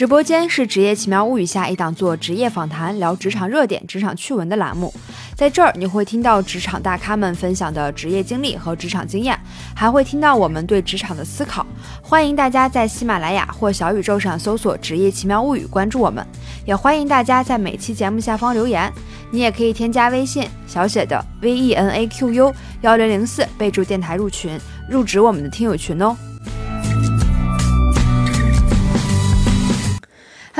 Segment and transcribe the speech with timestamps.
[0.00, 4.90] 直播间是《职业奇妙物语》下一档做职业访谈、聊职场热点、职场趣闻的栏目。
[5.34, 9.38] 在这儿，你会听到职场大咖们分享的职业经历和职场经验，
[9.76, 11.66] 还会听到我们对职场的思考。
[12.00, 16.26] 欢迎大家在喜马拉雅或小宇宙上搜索“职业奇妙物语”，关注我们。
[16.64, 18.90] 也欢迎大家在每期节目下方留言。
[19.30, 24.58] 你也可以添加微信小写的 V E N A Q U 幺零零四，备注电台入群，
[24.88, 26.16] 入职我们的听友群哦。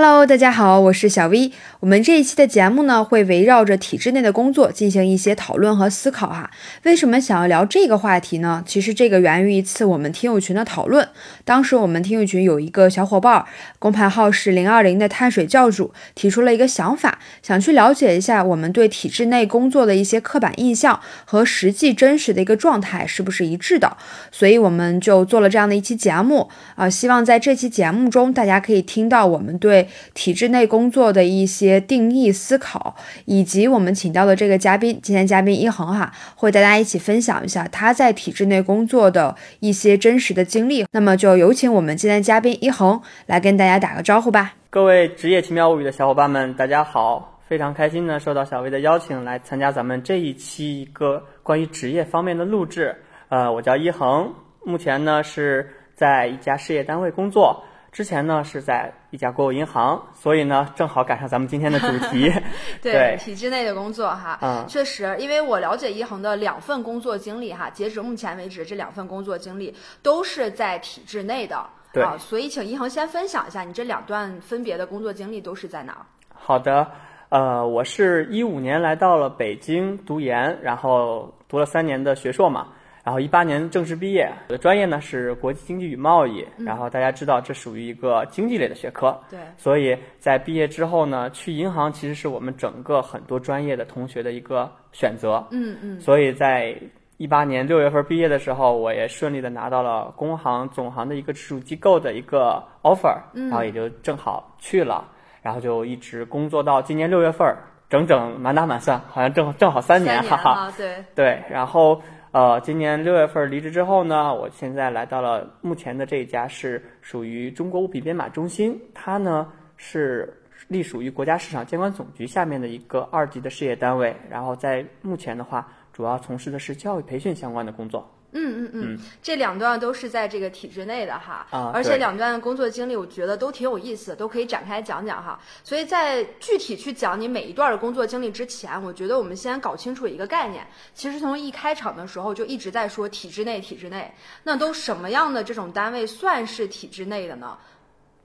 [0.03, 1.53] Hello，大家好，我是小 V。
[1.81, 6.51] 我们这一期的节目呢，会围绕着体制内的工作进行一些讨论和思考哈。
[6.83, 8.63] 为什么想要聊这个话题呢？
[8.67, 11.09] 其实这个源于一次我们听友群的讨论。
[11.43, 13.47] 当时我们听友群有一个小伙伴，
[13.79, 23.97] 公牌号是零二零的碳水教主，提出了一个想法，想去了解一下我们对体制内工作的一些刻板印象和实际真实的一个状态是不是一致的。
[24.31, 31.70] 所以我们就做了这样的一期节目啊，希望在这期节目中，大家可以听到我们对体制内工作的一些。
[31.71, 40.85] 些定义思考，以及我们请到的这个嘉宾，今天嘉宾一恒哈，会大家一起分享一下他在体制内工作的一些真实的经历。
[40.93, 44.55] 那么就有请我们今天嘉宾一恒来跟大家打个招呼吧。
[44.69, 52.95] 各位职业奇妙物语的小伙伴们，大家好，非常开心呢，受到小薇的邀请来参加咱们这一期一个关于职业方面的录制。
[53.29, 54.33] 呃，我叫一恒，
[54.65, 57.63] 目前呢是在一家事业单位工作。
[57.93, 62.33] 之前呢是在一家国有银行，所以呢正好赶上咱们今天的主题。
[62.81, 76.07] 对，体制内的工作哈，嗯，确实，因为我了解一恒的两份工作经历哈，截止目前为止，这两份工作经历都是在体制内的，对，所以请一恒先分享一下你这两段分别的工作经历都是在哪儿？
[76.33, 76.89] 好的，
[77.29, 82.69] 呃，我是一五年来到了北京读研，然后读了三年的学硕嘛。
[83.03, 86.45] 然后一八年正式毕业，我的专业呢是国际经济与贸易。
[86.59, 89.19] 然后大家知道，这属于一个经济类的学科。
[89.31, 89.39] 对。
[89.57, 95.43] 所以在毕业之后呢，去银行其实是我们整个很多专业的同学的一个选择。
[95.51, 95.99] 嗯嗯。
[95.99, 96.77] 所以在
[97.17, 105.09] 一八年六月份毕业的时候，我也顺利的拿到了工行总行的一个直属机构的一个 offer，然后也就正好去了，
[105.41, 107.57] 然后就一直工作到今年六月份，
[107.89, 110.71] 整整满打满算，好像正正好三年，哈哈。
[110.77, 111.03] 对。
[111.15, 111.99] 对，然后。
[112.33, 120.33] 呃，今年六月份离职之后呢，我现在来到了目前的这一家是属于中国物品编码中心，它呢是
[120.69, 128.09] 隶属于国家市场监管总局下面的一个二级的事业单位，然后在目前的话，主要从事的是教育培训相关的工作。
[128.33, 135.41] 嗯嗯嗯，这两段都是在这个体制内的哈，啊，而且两段工作经历，我觉得都挺有意思，都可以展开讲讲哈。
[135.65, 140.65] 所以在具体去讲你每一段的工作经历之前，我觉得我们先搞清楚一个概念。
[140.95, 144.13] 其实从一开场的时候就一直在说体制内，体制内，
[144.45, 147.59] 那都什么样的这种单位算是体制内的呢？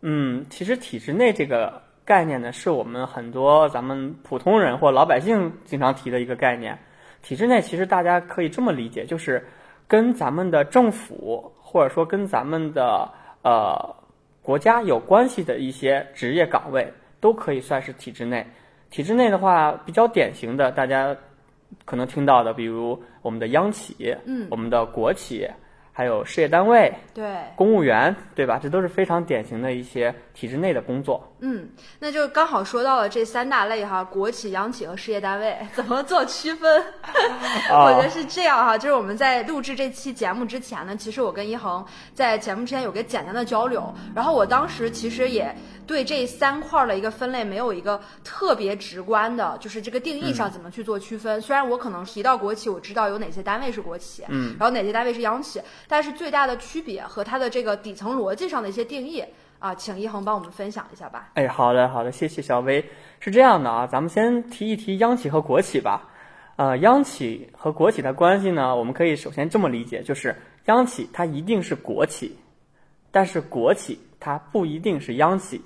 [0.02, 6.78] 嗯，其实体制内这个概念呢，是我们很多咱们普通人或老百姓经常提的一个概念。
[7.24, 9.44] 体制内其实大家可以这么理解，就是。
[9.88, 13.10] 跟咱们的政府，或者说跟咱们的
[13.44, 13.96] 呃
[14.42, 18.46] 国家有关系的一些职业岗位，都可以算是体制内。
[18.90, 21.16] 体制内的话，比较典型的，大家
[21.84, 25.50] 可能听到的，比如我们的央企，嗯，我们的国企。
[25.98, 27.26] 还有事业单位，对
[27.56, 28.60] 公务员，对吧？
[28.62, 31.26] 这都是非常典型的一些体制内的工作。
[31.48, 31.70] 嗯，
[32.00, 36.84] 那就刚好说到了这三大类哈，国企、央企和事业单位怎么做区分？
[37.70, 41.86] 我觉得是这样哈，就是我们在录制这期节目之前呢，其实我跟一恒
[42.16, 45.56] 在节目之前有个简单的交流，然后我当时其实也。
[45.88, 51.40] 对这三块的一个分类没有一个特别直观的，就是这个定义上怎么去做区分。
[51.40, 59.24] 虽然我可能提到国企，我知道有哪些单位是国企，嗯，然后哪些单位是央企，但是最大的区别和它的这个底层逻辑上的一些定义
[59.60, 61.30] 啊，请一恒帮我们分享一下吧。
[61.34, 62.84] 哎，好的，好的，谢谢小薇。
[63.20, 66.10] 是这样的啊，咱们先提一提央企和国企吧。
[66.58, 70.36] 呃，央企和国企的关系呢，我们可以首先这么理解，就是
[70.66, 72.38] 央企它一定是国企，
[73.12, 75.62] 但是国企它不一定是央企。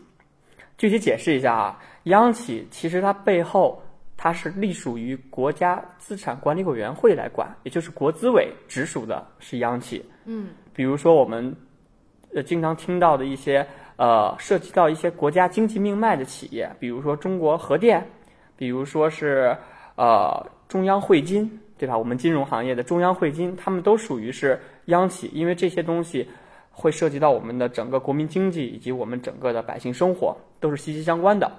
[0.78, 3.82] 具体解释一下啊，央企其实它背后
[4.16, 10.04] 它是隶属于国家资产管理委员会来管，也就是国资委直属的是央企。
[10.26, 11.56] 嗯，比如说我们
[12.34, 13.66] 呃经常听到的一些
[13.96, 18.06] 呃涉及到一些国家经济命脉的企业，比如说中国核电，
[18.56, 19.58] 比如说是
[19.96, 21.98] 呃中央汇金，对吧？
[21.98, 26.28] 我们金融行业的中央汇金，他们都属于是央企，因为这些东西。
[26.72, 31.52] 会涉及到我们的整个国民经济以及我们整个的百姓生活，都是息息相关的。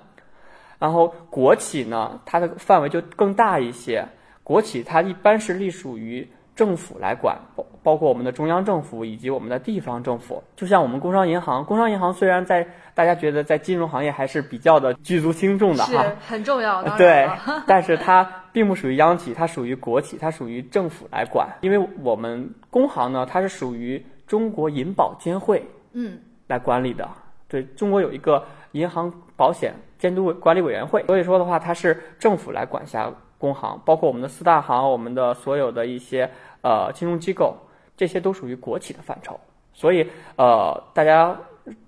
[0.78, 4.02] 然后国企呢，它的范围就更大一些。
[4.43, 6.26] 国企它一般是隶属于
[6.56, 7.38] 政府来管，
[7.82, 10.43] 包包括我们的中央政府以及我们的地方政府。
[10.55, 17.29] 就像我们工商银行，工商银行虽然在大家觉得在金融行业还是比较的举足轻重的哈，很重要，的对，
[17.67, 21.49] 但是它并不属于央企，它属于国企，它属于政府来管。
[21.62, 27.09] 因为我们工行呢，它是属于中国银保监会嗯来管理的。
[27.49, 36.31] 对中国有一个银行保险监督管理委员会，所以说的话，它是政府来管辖工行，包括我们的四大行，我们的所有的一些
[36.62, 37.56] 呃金融机构，
[38.00, 39.38] 这些都属于国企的范畴。
[39.75, 41.37] 所以呃，大家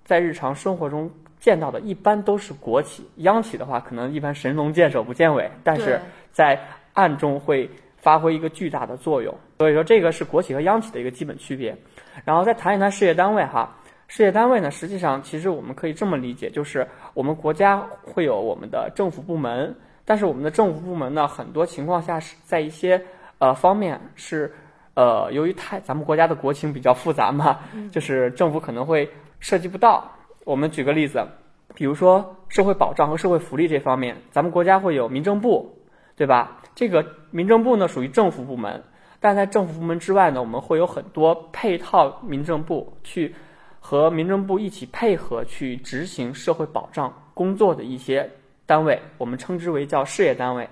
[0.05, 1.11] 在日常生活中
[1.41, 5.99] 见到的，一般都是国企，央企的话，可能一般神龙见首不见尾，但是
[6.31, 6.61] 在
[6.93, 7.67] 暗中会
[7.97, 9.35] 发挥一个巨大的作用。
[9.57, 11.75] 所以说，这个是国企和央企的一个基本区别。
[12.27, 13.75] 然后再谈一谈事业单位哈，
[14.07, 19.75] 事业单位呢，实际上其实我们可以这么理解，就是我们国家会有我们的政府部门，
[20.05, 23.03] 但是我们的政府部门呢，很多情况下是在一些
[23.39, 24.53] 呃方面是
[24.95, 27.61] 呃，由于太咱们国家的国情比较复杂嘛，
[27.91, 29.09] 就是政府可能会
[29.41, 30.11] 涉及不到。
[30.45, 31.27] 我们举个例子，
[31.75, 35.79] 比如说社会保障和社会福利这方面，咱们国家会有民政部，
[36.17, 36.59] 对吧？
[36.75, 38.83] 这个民政部呢属于政府部门，
[39.21, 43.35] 但在政府部门之外呢，我们会有很多配套民政部去
[43.81, 48.31] 和民政部一起配合去执行社会保障工作的一些
[48.67, 50.69] 单位，我们称之为叫事业单位。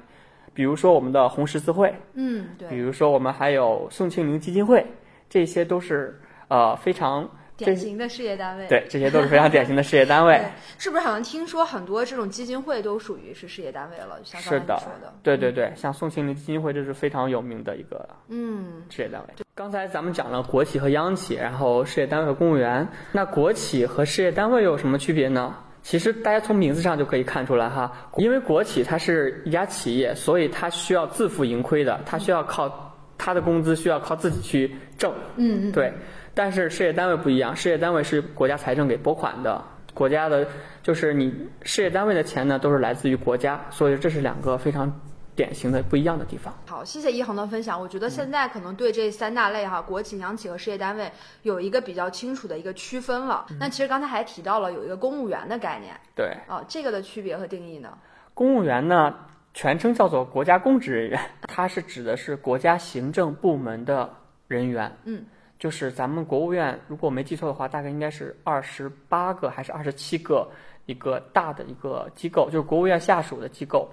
[0.52, 4.85] 比如说我们的红十字会，嗯，比，如说我们还有宋庆龄基金会，
[5.29, 8.67] 这些都是呃非常典型的事业单位。
[8.67, 10.41] 对，这些都是非常典型的事业单位。
[10.79, 14.19] 是不是好像听说很多这种基金会都属于是事业单位了？
[14.25, 19.35] 像刚才是的你说的，对对对，像宋庆龄基金会，这是非常有名的一个嗯，事业单位。
[19.55, 22.87] 刚才咱们讲了国企和央企，然后事业单位和公务员。
[23.12, 25.55] 那国企和事业单位有什么区别呢？
[25.82, 35.11] 其实大家从名字上就可以看出来哈，因为国企它是一家企业，所以它需要自负盈亏的，它需要靠它的工资需要靠自己去挣。
[35.37, 35.93] 嗯嗯，对，
[36.35, 39.62] 但是事业单位不一样，事业单位是国家财政给拨款的，
[39.94, 40.47] 国家的，
[40.82, 44.93] 就是你事业单位的钱呢都是来自于国家，所以这是两个非常
[45.35, 46.53] 典型的不一样的地方。
[46.67, 47.81] 好，谢谢一恒的分享。
[47.81, 51.11] 我觉得现在可能对这三大类哈，国企、央企和事业单位
[51.43, 53.47] 有一个比较清楚的一个区分了。
[53.59, 57.97] 那其实刚才还提到了有一个公务员的概念对，啊，这个的区别和定义呢？
[58.35, 59.15] 公务员呢
[59.55, 64.09] 全称叫做国家公职人员，它是指的是国家行政部门的
[64.47, 64.91] 人员。
[65.05, 65.25] 嗯，
[65.59, 70.49] 就是咱们国务院，如果我没记错的话，大概应该是二十八个还是二十七个
[70.87, 73.88] 一个大的一个机构，就是国务院下属的机构。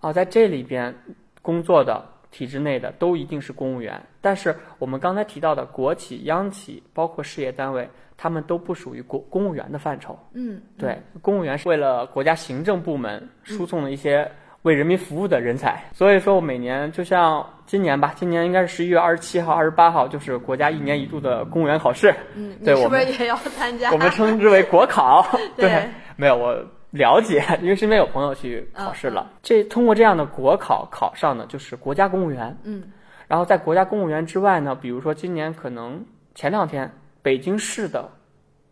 [0.00, 0.94] 啊，在这里边
[1.42, 10.18] 工作的体制内的都一定是公务员，但是我们刚才提到的国企、央企，包括事业单位，他们都不属于国公务员的范畴。
[10.32, 14.30] 嗯，对，公务员是为了国家行政部门输送的一些
[14.62, 23.90] 为人民服务的人才，所以说我每年就像今年吧，今年应该是十一月二十七号、二十八号，就是国家一年一度的公务员考试，嗯，你对我们是不是也要参加？
[23.90, 25.26] 我们称之为国考。
[25.56, 29.30] 对没有我了解， 因为身边有朋友去考试了。
[29.42, 32.82] 这通过这样的国考考上的就是国家公务员，嗯
[33.28, 36.04] 然后在国家公务员之外呢，比如说今年可能
[36.34, 36.90] 前两天
[37.22, 38.08] 北京市的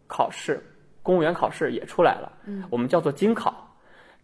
[0.08, 0.60] 考试，
[1.00, 3.54] 公务员考试也出来了，嗯，我们叫做京考。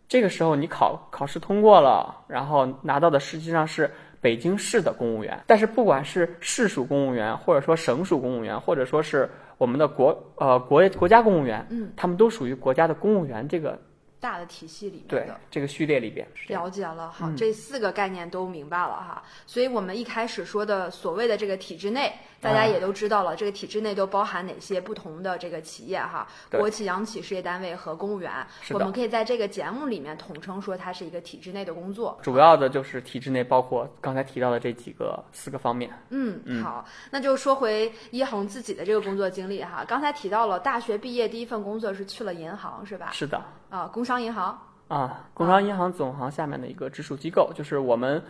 [0.08, 3.90] 这个时候你考考试通过了，然后拿到的实际上是
[4.20, 5.40] 北京市的公务员。
[5.46, 13.78] 但是不管是市属公务员，或者说省属公务员，或者说是我们的国呃国国家公务员，嗯，他们都属于国家的公务员这个
[14.24, 15.38] 大的体系里面对的。
[15.50, 16.26] 这个序列里边。
[16.48, 19.22] 了解了，好，嗯这四个概念都明白了哈。
[19.46, 28.32] 所以我们一开始说的所谓的这个体制内，大家啊也都知道了，这个体制内都包含哪些不同的这个企业哈，国企、央企、事业单位和公务员。
[28.70, 32.18] 我们可以在这个节目里面统称说它是一个体制内的工作。
[32.22, 35.90] 主要的就是体制内，包括刚才提到的这几个四个方面。
[36.08, 39.84] 嗯，嗯好，那就说回一恒自己的这个工作经历哈。
[39.86, 43.10] 刚才提到了大学毕业第一份工作是去了银行是吧？
[43.12, 44.58] 是的，啊，工商银行。
[44.88, 48.22] 啊，工商银行总行下面的一个直属机构，就是我们，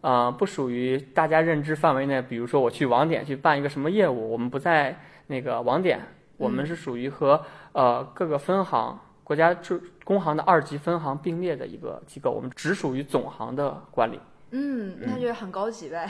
[0.00, 2.22] 呃，不属于大家认知范围内。
[2.22, 6.00] 比如说我去网点去办一个什么业务，我们不在那个网点，
[6.38, 7.40] 我们是属于和
[7.72, 14.18] 呃各个分行、国家驻工行的二级分行并列的一个机构，我们只属于总行的管理。
[14.50, 16.08] 嗯，那就很高级呗，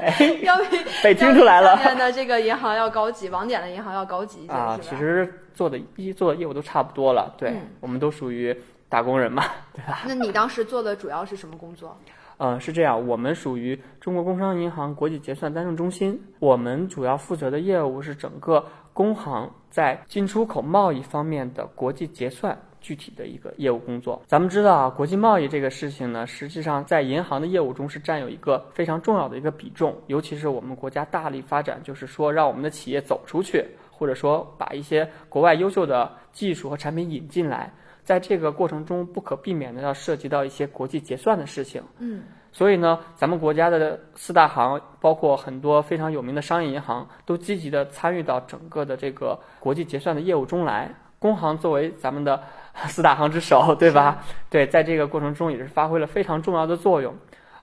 [0.00, 4.78] 哎， 要比被听出来了要比下面的这个银行要高级，网点的银行要高级一些，啊！
[4.80, 8.56] 其实做的一做的业务都差不多了，对、嗯我们都属于
[8.88, 9.42] 打工人嘛，
[9.74, 10.02] 对吧？
[10.06, 11.96] 那你当时做的主要是什么工作？
[12.38, 24.20] 呃，是这样，我们属于中国工商银行国际结算单证中心，我们主要负责的业务是整个工行在进出口贸易方面的国际结算具体的一个业务工作。
[24.26, 37.72] 咱们知道啊，国际贸易这个事情呢，实际上在银行的业务中是占有一个非常重要的一个比重，尤其是我们国家大力发展，就是说让我们的企业走出去，或者说把一些国外优秀的技术和产品引进来，
[38.02, 41.82] 在这个过程中不可避免的要涉及到一些国际结算的事情。
[41.98, 42.24] 嗯。
[42.54, 50.94] 所以呢，咱们国家的四大行，包括很多非常有名的商业银行，都积极的参与到整个的这个国际结算的业务中来。
[51.22, 52.42] 工行作为咱们的
[52.88, 54.24] 四大行之首，对吧？
[54.50, 57.14] 对，在这个过程中也是发挥了非常重要的作用。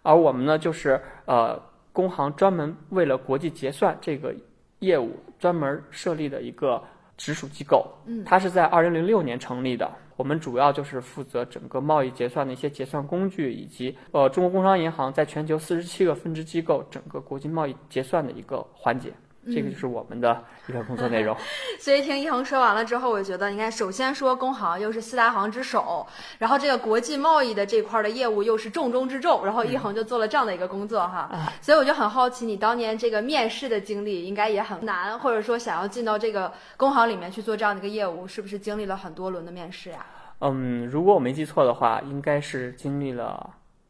[0.01, 1.61] 而我们呢，就是呃，
[1.91, 4.33] 工行专门为了国际结算这个
[4.79, 6.81] 业务专门设立的一个
[7.17, 7.85] 直属机构。
[8.05, 9.91] 嗯，它是在二零零六年成立的。
[10.15, 19.13] 我们主要就是负责整个贸易结算的一些结算工具，以及呃，中国工商银行在全球四十七个分支机构整个国际贸易结算的一个环节。
[19.53, 21.35] 这个就是我们的一个工作内容。
[21.79, 26.05] 所以听一恒说完了之后，我觉得你看，首先说工行又是四大行之首，
[26.37, 31.29] 然后这个国际贸易的这块的业务又是重中之重，然后一恒就做了这样的一个工作哈。
[31.61, 40.05] 所以我就很好奇，你当年这个面试的经历应该也很难，或者说想要进到这个工行里面去做这样的一个业务，是不是经历了很多轮的面试呀？
[40.41, 43.49] 嗯，如果我没记错的话，应该是经历了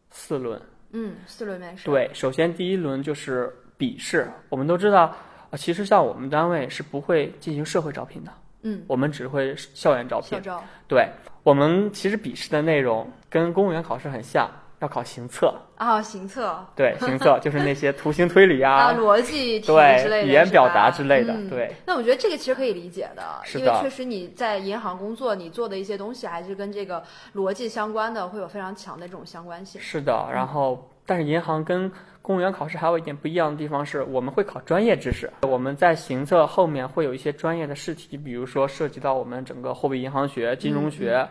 [0.09, 0.59] 四轮。
[0.91, 1.85] 嗯，四轮面试。
[1.85, 5.15] 对，首先第一轮就是笔试，我们都知道。
[5.51, 8.31] 啊，其实像我们单位是不会进行社会招聘的，
[8.63, 10.29] 嗯，我们只会校园招聘。
[10.29, 10.63] 校招。
[10.87, 11.09] 对，
[11.43, 14.49] 我们其实笔试的内容跟公务员考试很像，
[14.79, 15.53] 要考行测。
[15.75, 16.65] 啊，行测。
[16.75, 21.33] 对，行测 就是那些图形推理啊、逻辑题之类的，语言表达之类的。
[21.50, 21.74] 对。
[21.86, 23.24] 那我觉得这个其实可以理解的，
[23.57, 27.01] 因为确实你在银行工作，你做的一些东西还是跟这个
[27.36, 29.79] 逻辑相关的，会有非常强的这种相关性。
[29.79, 35.31] 是的，然后但是银行跟公务员考试还有一点不一样的地方是，我们会考专业知识。
[35.41, 41.27] 我们在行测后面会有一些专业的试题，比如说涉及到我们整个货币银行学、金融学，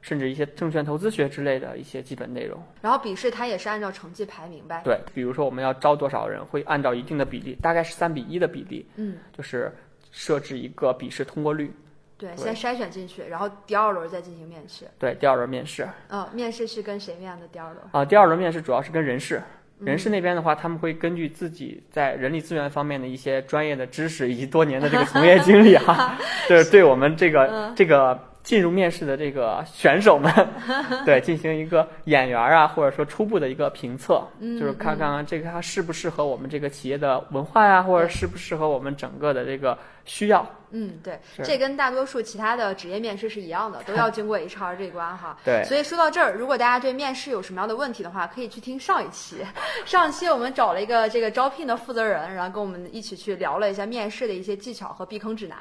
[0.00, 2.62] 甚至一些证券投资学之类的一些基本内容。
[2.80, 4.80] 然后笔试它也是按照成绩排名呗？
[4.84, 9.72] 对，比如说我们要招多少人，会按照一定的比例，大概是三比一的比例，嗯，就是
[10.10, 11.72] 设置一个笔试通过率。
[12.16, 14.84] 对，先筛选进去，然后第二轮再进行面试。
[14.98, 15.88] 对，第二轮面试。
[16.08, 17.48] 嗯，面试是跟谁面的？
[17.48, 19.42] 第二轮啊，第二轮面试主要是跟人事。
[19.78, 30.32] 人事那边的话，他们会根据自己在人力资源方面的一些专业的知识以及多年的这个 从业经历哈， 就是对我们这个这个进入面试的这个选手们，
[31.06, 40.44] 对进行一个眼缘啊，或者说初步的一个评测，就是看看这个它适不适合我们这个企业的文化呀，或者适不适合我们整个的这个需要。
[40.72, 45.36] 嗯，对，这跟大多数其他的职业面试是一样的，都要 经过 HR 这关哈。
[45.44, 45.62] 对。
[45.62, 49.36] 所以说到这儿，如果大家对面试有什么样的问题的话，可以去听上一期。
[49.86, 55.56] 上一期我们找了一个这个招聘的负责人，然后跟我们一起去聊了一下面试的一些技巧和避坑指南。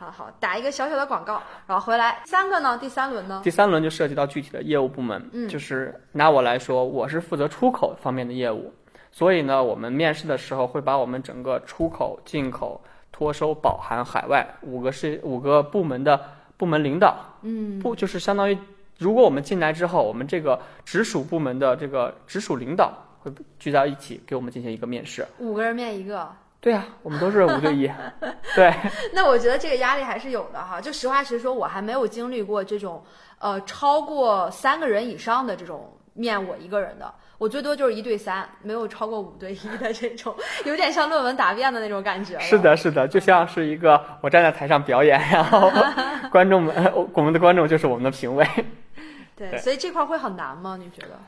[0.00, 2.22] 好好，打一个小小的广告，然后回来。
[2.24, 2.78] 三个呢？
[2.78, 3.42] 第三轮呢？
[3.44, 5.28] 第三轮就涉及到具体的业务部门。
[5.34, 5.46] 嗯。
[5.46, 8.72] 就是拿我来说，我是负责出口方面的业务，
[9.12, 12.80] 所以呢，我们面试的时候会把我们整个出口、进口。
[13.12, 16.18] 托收、保函、海外五个是五个部门的
[16.56, 18.56] 部门领导，嗯，不就是相当于，
[18.96, 27.90] 如果我们进来之后，我们这个直属部门的这个直属领导会聚到一起给我们进行一个面试，五个人面一个，对呀，我们都是五对一，
[28.54, 28.72] 对。
[29.14, 33.02] 那我觉得这个压力还是有的哈，就实话实说，我还没有经历过这种
[33.38, 37.12] 呃超过三个人以上的这种面我一个人的。
[37.38, 40.34] 我最多就是一对三，没有超过五对一的这种，
[40.66, 42.38] 有点像论文答辩的那种感觉。
[42.38, 45.72] 是的，是的，就像是一个我站在台上表演，然后
[46.30, 48.46] 观众们，我们的观众就是我们的评委。
[49.34, 50.76] 对，所以这块会很难吗？
[50.78, 51.18] 你觉得？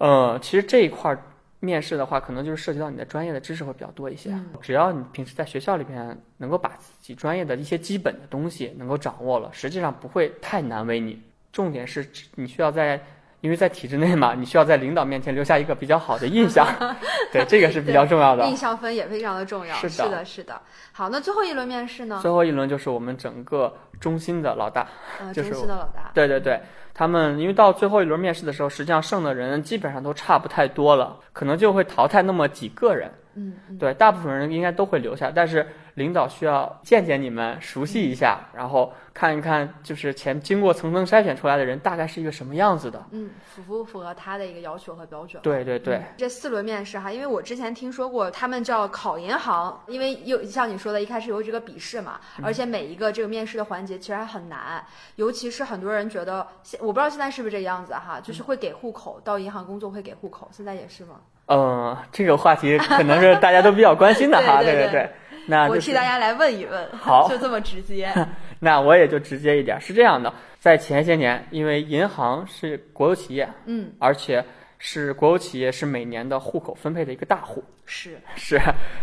[0.00, 1.16] 嗯，其实这一块
[1.60, 4.32] 面试的话，可能就是涉及到你的专业的知识会比较多一些。
[4.60, 11.20] 只要你平时在学校里边能够把自己专业的一些基本的东西能够掌握了，实际上不会太难为你。
[11.52, 13.00] 重点是你需要在。
[13.40, 16.66] 因为在体制内嘛，你需要在领导面前留下一个比较好的印象，
[17.32, 18.44] 对这个是比较重要的。
[18.48, 19.76] 印象分也非常的重要。
[19.76, 20.60] 是的，是的。
[20.90, 22.18] 好，那最后一轮面试呢？
[22.20, 24.88] 最后一轮就是我们整个中心的老大，
[25.32, 26.10] 就是中心的老大。
[26.12, 26.60] 对对对，
[26.98, 33.08] 他们因为到最后一轮面试的时候，实际上剩的人基本上都差不太多了，可能就会淘汰那么几个人。
[33.36, 35.64] 嗯，对，大部分人应该都会留下，但是
[35.94, 43.04] 领导需要见见你们，熟悉一下，然后看一看，就是前经过层层筛选出来的人大概是一个什么样子的。
[43.10, 45.42] 嗯，符不符合他的一个要求和标准？
[45.42, 46.00] 对对对。
[46.16, 54.80] 这四轮面试哈，因为我之前听说过，他们叫考银行，因为有像你说的，一开始有这个笔试嘛，而且每一个这个面试的环节其实还很难，
[55.16, 56.46] 尤其是很多人觉得，
[56.78, 61.16] 我不知道现在是不是这个样子哈，就是会给户口，到银行工作会给户口，现在也是吗？
[61.46, 65.10] 嗯，这个话题可能是大家都比较关心的哈，对 对对。
[65.48, 68.12] 那、就是、我替大家来问一问，好 就这么直接。
[68.60, 74.44] 那我也就直接一点，是这样的，在前些年，因为银行是国有企业，嗯，而且
[74.78, 78.60] 是国有企业是每年的户口分配的一个大户，是 是，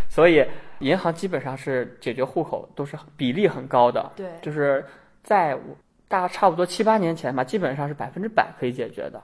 [0.07, 0.45] 所以
[0.79, 4.85] 银行基本上是解决户口都是比例很高的，对，就是
[5.23, 5.57] 在
[6.07, 9.21] 大差不多七八年前吧，基本上是百分之百可以解决的。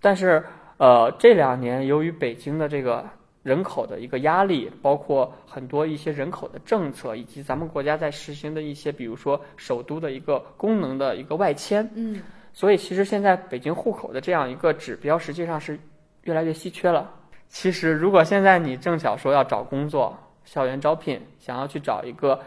[0.00, 0.44] 但是
[0.78, 3.08] 呃，这两年由于北京的这个
[3.42, 12.22] 人口的一个压力，包括很多一些人口的政策，以及咱们国家在实行的一些，比如说首都的一个功能的一个外迁，嗯，
[12.52, 15.78] 所以其实现在北京户口的这样一个指标，实际上是
[16.22, 17.12] 越来越稀缺了。
[17.48, 22.40] 其实如果现在你正巧说要找工作，校园招聘，想要去找一个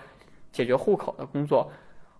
[0.52, 1.70] 解决户口的工作，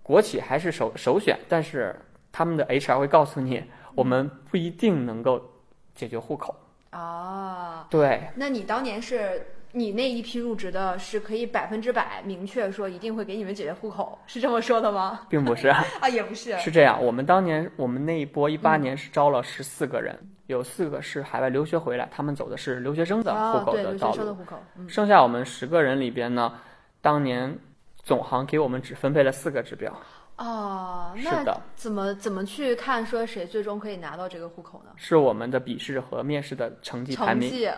[0.03, 1.96] 国企还是首首选，但是
[2.32, 3.63] 他们的 HR 会告诉你，
[3.96, 5.41] 我们不一定能够
[5.94, 6.53] 解决户口。
[6.96, 15.22] 啊，对，那你当年是你那一批入职的，是可以百分之百明确说一定会给你们解决户口，是这么说的吗？
[15.28, 15.68] 并不是，
[16.00, 17.04] 啊，也不是，是这样。
[17.04, 24.14] 我们当年我们那一波一八年是招了十四个人，有四个是海外留学回来，他们走的是留学生的户口的道路。
[24.14, 26.54] 学生的户口，嗯，剩下我们十个人里边呢，
[27.02, 27.54] 当年
[28.02, 29.92] 总行给我们只分配了四个指标。
[30.38, 34.92] 哦，是那的，怎么怎么去看说谁最终可以拿到这个户口呢？
[34.98, 37.50] 是我们的笔试和面试的成绩排名。
[37.50, 37.72] 成绩，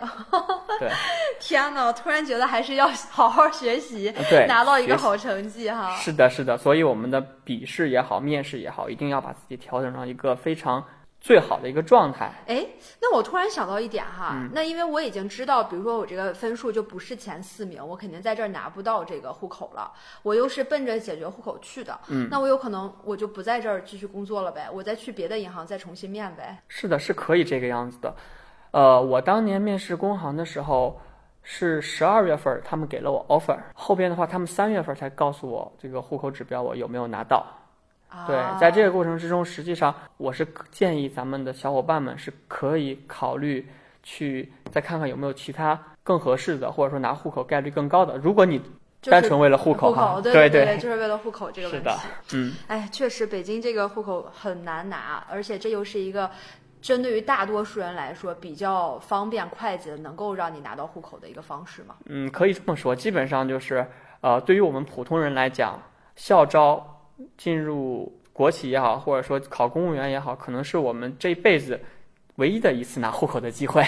[0.80, 0.90] 对
[1.40, 5.94] 天呐，我突然觉得还是要好好学习，对，拿到一个好成绩哈。
[5.96, 10.84] 是的，是的，所以我们的笔试也好，面试也好，一定要把自己调整成一个非常
[11.20, 12.32] 最好的一个状态。
[12.46, 12.66] 哎，
[13.00, 19.92] 那我突然想到一点哈，嗯那因为我已经知道，比如说我这个分数就不是前四名，我肯定在这儿拿不到这个户口了。
[20.22, 26.62] 我又是奔着解决户口去的，嗯，那我有可能我就不在这儿继续工作了呗，我再去别的银行再重新面呗。
[26.68, 28.14] 是的，是可以这个样子的。
[28.70, 31.00] 呃，我当年面试工行的时候
[31.42, 37.44] 是十二月份，他们给了我 offer，后边的话他们三月份才告诉我这个户口指标我有没有拿到。
[38.08, 43.68] 啊，对，在这个过程之中，实际上我是建议咱们的小伙伴们是可以考虑
[44.02, 48.16] 去再看看有没有其他更合适的，或者说拿户口概率更高的。
[48.16, 48.60] 如果你
[49.02, 51.84] 单纯为了户口户哈，口，对对对，就是为了户口这个问题。
[51.84, 51.98] 是的，
[52.32, 56.28] 嗯，哎，确实，北京这个户口很难拿，而且这又是一个
[56.80, 61.94] 针对于大多数人来说比较方便快捷的，能够让你拿到户口的一个方式嘛。
[62.06, 63.86] 嗯，可以这么说，基本上就是，
[64.20, 65.80] 呃，对于我们普通人来讲，
[66.16, 66.97] 校招
[67.36, 71.80] 进入国企也好，或者说考公务员也好，可能是我们这辈子
[72.36, 73.82] 唯一的一次拿户口的机会。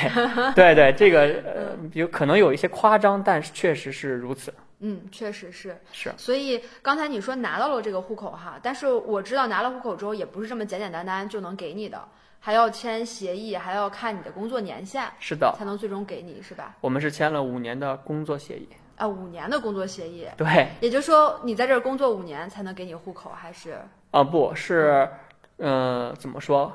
[0.55, 4.53] 对 对， 这个呃，有可能有一些夸张，但是确实是如此。
[4.81, 5.77] 嗯，确实是。
[5.93, 12.03] 是，所以刚才你说拿到了这个户口哈，但是我知道拿了户口之后也不是这么简简单单就能给你的，
[12.41, 16.75] 还要签协议，还要看你的工作年限，是的，才能最终给你，是吧？
[16.81, 18.67] 我们是签了五年的工作协议。
[19.01, 23.79] 啊，五年的工作协议，对，也就是说你在这儿工作五年才能给你户口，还是？
[24.11, 25.09] 啊，不是，
[25.57, 26.71] 呃，怎么说？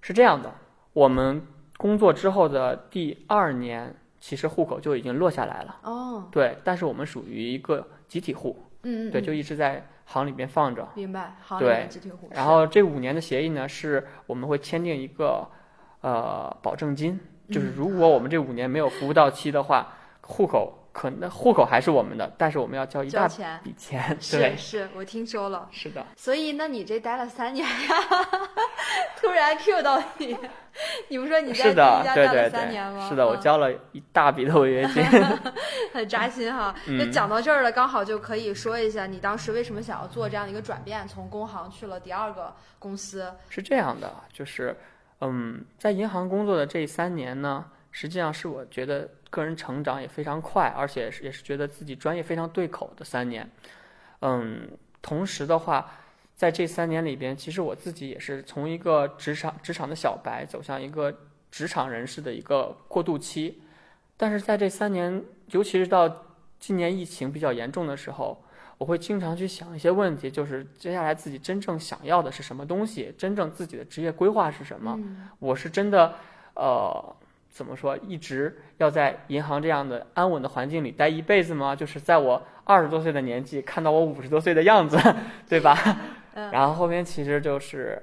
[0.00, 0.50] 是这样的，
[0.94, 5.76] 我们工作之后的第二年，其实户口就已经落下来了。
[5.82, 10.88] 哦，对，但是我们属于一个集体户，嗯嗯，对，嗯就一直在行里边放着。
[10.94, 12.30] 明白，行里对面集体户。
[12.30, 15.46] 然后这五年的协议呢，是我们会签订一个
[16.00, 23.28] 呃保证金，就是嗯如果我们这五年没有服务到期的话，户口可能户口还是我们的，但是我们要交一大
[23.62, 24.16] 笔钱。
[24.30, 25.68] 对是，是，我听说了。
[25.70, 27.94] 是的，所以，那你这待了三年呀？
[29.20, 30.34] 突然 Q 到你，
[31.08, 33.00] 你不说你在第一是的，家待了三年吗？
[33.00, 35.04] 对，是的，我嗯交了一大笔的违约金。
[35.92, 36.74] 很扎心哈。
[36.86, 43.30] 嗯那讲到这儿了，刚好就可以说一下你当时为什么想要做这样的一个转变，从工行去了第二个公司。
[43.50, 44.74] 是这样的，就是，
[45.20, 47.66] 嗯，在银行工作的这三年呢，
[47.98, 53.50] 实际上是我觉得个人成长也非常快，而且是也是觉得自己专业非常对口的三年。
[54.20, 54.68] 嗯，
[55.00, 55.90] 同时的话，
[56.34, 63.62] 在这三年里边，其实我自己也是从一个职场职场的小白走向一个职场人士的一个过渡期。
[64.18, 66.26] 但是在这三年，尤其是到
[66.60, 68.44] 今年疫情比较严重的时候，
[68.76, 74.94] 我会经常去想一些问题，就是接下来自己真正想要的是什么东西，真正自己的职业规划是什么？
[74.98, 76.14] 嗯我是真的，
[76.54, 77.16] 呃，
[77.56, 81.74] 怎么说，一直要在银行这样的安稳的环境里待一辈子吗？
[81.74, 84.98] 就是在我二十多岁的年纪看到我五十多岁的样子，
[85.48, 85.74] 对吧？
[86.36, 87.98] 嗯然后后面其实就是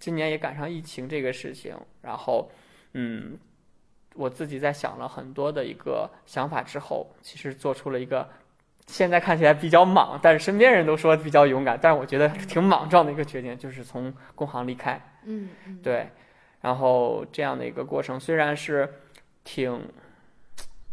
[0.00, 2.50] 今年也赶上疫情这个事情，然后
[2.94, 3.38] 嗯，
[4.16, 8.28] 我自己在想了很多的一个想法之后，其实做出了一个
[8.88, 15.00] 现在看起来比较莽，但是身边人都说比较勇敢，但是我觉得挺莽撞的一个决定，就是从工行离开。
[15.24, 16.08] 嗯嗯，对，
[16.60, 18.92] 然后这样的一个过程虽然是
[19.44, 19.88] 挺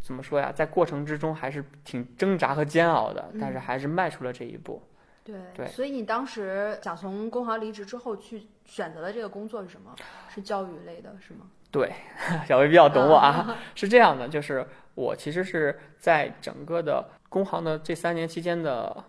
[0.01, 4.81] 怎么说呀，在过程之中还是挺挣扎和煎熬的，但是嗯还是迈出了这一步。
[5.23, 9.95] 对对所以你当时想从工行离职之后去选择的这个工作是什么？
[10.29, 11.47] 是教育类的，是吗？
[11.71, 11.91] 对，
[12.47, 19.03] 小薇比较懂我啊， 是这样的，就是我其实是在整个的工行的这三年期间的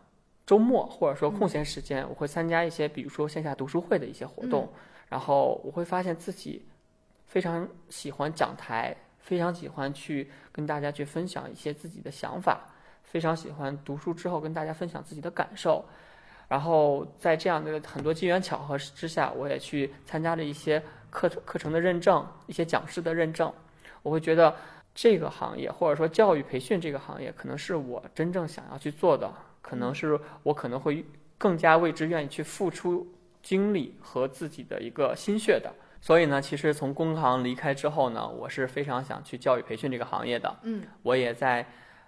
[0.46, 4.72] 周末或者说空闲时间，我会参加一些比如说线下读书会的一些活动，
[5.08, 6.64] 然后我会发现自己
[7.26, 12.60] 非常喜欢讲台，非常喜欢去跟大家去分享一些自己的想法，
[13.02, 15.84] 非常喜欢读书之后跟大家分享自己的感受。
[16.48, 23.52] 然后在这样的很多机缘巧合之下，我也去参加了一些课程课程的认证，一些讲师的认证。
[24.02, 24.54] 我会觉得
[24.94, 31.04] 这个行业或者说教育培训这个行业，可能是我真正想要去做的，可能是我可能会
[31.36, 33.04] 更加为之愿意去付出
[33.46, 35.72] 精力和自己的一个心血的。
[36.00, 40.52] 所以呢，其实从工行离开之后呢，我是非常想去教育培训这个行业的。
[40.62, 41.64] 嗯，我也在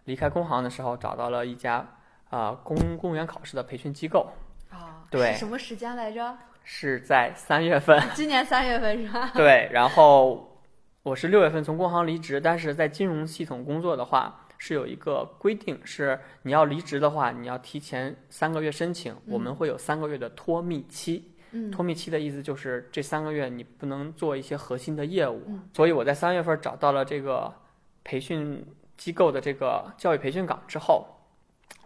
[0.07, 1.87] 离开工行的时候找到了一家
[2.29, 4.33] 啊、公公务员考试的培训机构，
[4.68, 6.37] 啊，对是什么时间来着？
[6.64, 8.03] 是在三月份。
[8.14, 9.31] 今年三月份是吧？
[9.33, 10.61] 对，然后
[11.05, 21.33] 我是六月份从工行离职，但是在金融系统工作的话，是有一个规定，是你要离职的话，你要提前三个月申请，我们会有三个月的脱密期。
[21.51, 27.51] 嗯脱密期的意思就是这三个月你不能做一些核心的业务，嗯所以我在三月份找到了这个
[28.05, 28.62] 培训
[28.99, 31.07] 机构的这个教育培训岗之后，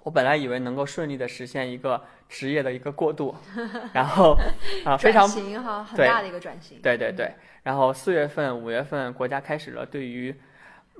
[0.02, 3.32] 我本来以为能够顺利的实现一个职业的一个过渡，
[3.94, 4.36] 然后
[4.84, 6.80] 啊、非常转型哈，很大的一个转型。
[6.82, 7.32] 对对对，
[7.62, 10.34] 然后四月份、五月份，国家开始了对于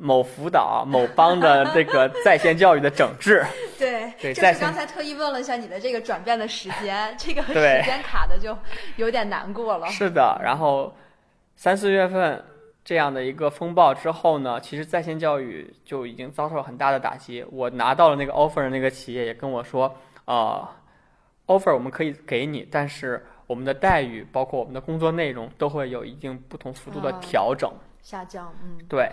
[0.02, 3.44] 某辅导、某帮的这个在线教育的整治。
[3.78, 8.58] 对，这对在线是刚才特意问了一下你的这个转变的时间，这个时间卡的就
[8.96, 9.86] 有点难过了。
[9.86, 10.92] 是的，然后
[11.54, 12.44] 三四月份
[12.84, 17.44] 这样的一个风暴之后呢，其实在线教育就已经遭受了很大的打击。
[17.52, 20.68] 我拿到了那个 offer 的那个企业也跟我说，呃
[21.46, 27.72] ，offer 我们可以给你，但是我们的待遇包括我们的工作内容都会有一定不同幅度的啊调整。
[28.02, 29.08] 下降，嗯对，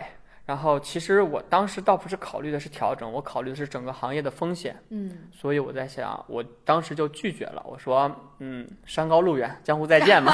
[0.49, 10.33] 然后其实我当时倒不是考虑的是调整，我考虑的是整个行业的风险，嗯，所以我在想，我当时就拒绝了，我说，嗯，山高路远，江湖再见嘛。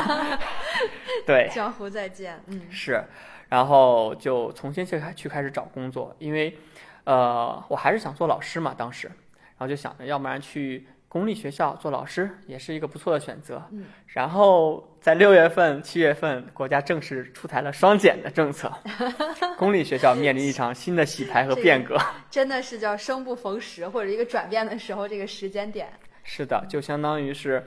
[1.28, 2.62] 对，江湖再见，嗯。
[2.72, 3.04] 是，
[3.50, 6.58] 然后就重新去开去开始找工作，因为，
[7.04, 13.64] 呃，我还是想做老师嘛，当时，然后就想着，要不然去公立学校做老师也是一个不错的选择。
[13.72, 18.70] 嗯，然后在六月份、七月份，国家正式出台了双减的政策，
[19.58, 21.98] 公立学校面临一场新的洗牌和这个变革。
[22.30, 25.88] 真的是叫生不逢时，或者一个转变的时候，这个时间点。
[26.26, 27.64] 是的，就相当于是，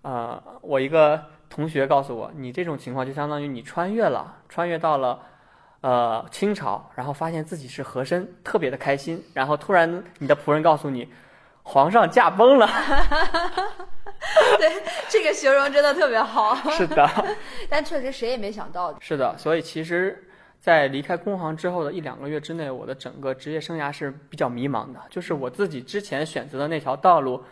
[0.00, 5.20] 呃，我一个同学告诉我，你这种情况就相当于你穿越了，穿越到了
[5.82, 11.06] 呃清朝，然后发现自己是和珅，特别的开心，然后突然你的仆人告诉你，
[11.68, 12.66] 皇上驾崩了。
[14.58, 17.08] 对这个形容真的特别好，是的，
[17.70, 18.94] 但确实谁也没想到。
[19.00, 20.24] 是的，所以其实。
[20.60, 25.00] 在离开工行之后的一两个月之内，我的整个职业生涯是比较迷茫的。
[25.08, 27.44] 就是我自己之前选择的那条道路，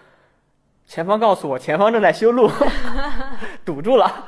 [0.85, 2.51] 前方告诉我前方正在修路，
[3.65, 4.27] 堵住了，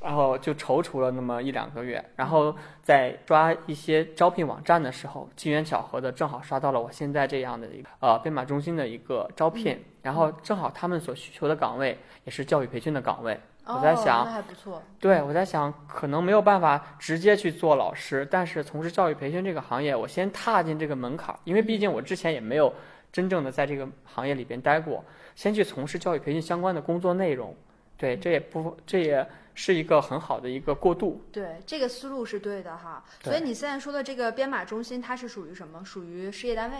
[0.00, 2.04] 然后就踌躇了那么一两个月。
[2.16, 13.38] 然后在刷一些招聘网站的时候，机缘巧合的正好刷到了我现在这样的一个呃编码中心的一个招聘，然后正好他们所需求的岗位也是教育培训的岗位。
[13.66, 14.82] 我在想还不错。
[14.98, 22.72] 对，我在想，可能没有办法直接去做老师，但是从事教育培训这个行业，我先踏进这个门槛儿，因为毕竟我之前也没有
[23.12, 25.04] 真正的在这个行业里边待过，
[25.36, 27.54] 先去从事教育培训相关的工作内容。
[27.96, 31.22] 对，这也不，这也是一个很好的一个过渡。
[31.32, 33.04] 对，这个思路是对的哈。
[33.22, 35.84] 所以你现在说的这个编码中心，它是属于什么？
[35.84, 36.76] 属于事业单位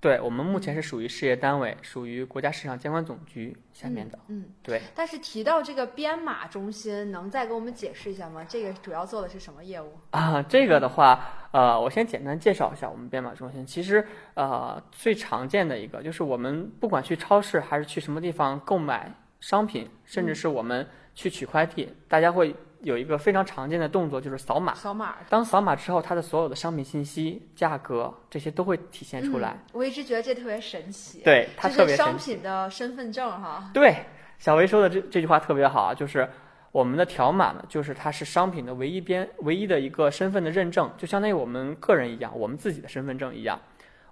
[0.00, 4.18] 对我们目前是属于事业单位，属于国家市场监管总局下面的。
[4.28, 4.46] 嗯。
[4.62, 8.42] 对，但是提到这个编码中心，能再给我们解释一下吗？
[8.48, 9.92] 这个主要做的是什么业务？
[10.12, 13.66] 啊，这个的话，呃，我先简单介绍一下我们编码中心。
[13.66, 14.02] 其实，
[14.32, 24.74] 呃，最常见的一个就是我们不管去超市还是去什么地方购买商品，甚至是我们去取快递，大家会有一个非常常见的动作，就是扫码。
[24.74, 29.50] 扫码当扫码之后，它的所有的商品信息、价格这些都会体现出来。
[29.50, 32.34] 嗯我一直觉得这特别神奇，对，它是商特别神奇。
[32.34, 33.70] 品的身份证哈。
[33.74, 33.94] 对，
[34.38, 36.26] 小维说的这这句话特别好啊，就是
[36.72, 43.60] 我们的条码呢，就是它是商品的唯一边唯一的一个身份的认证，就相当于我们个人一样，我们自己的身份证一样，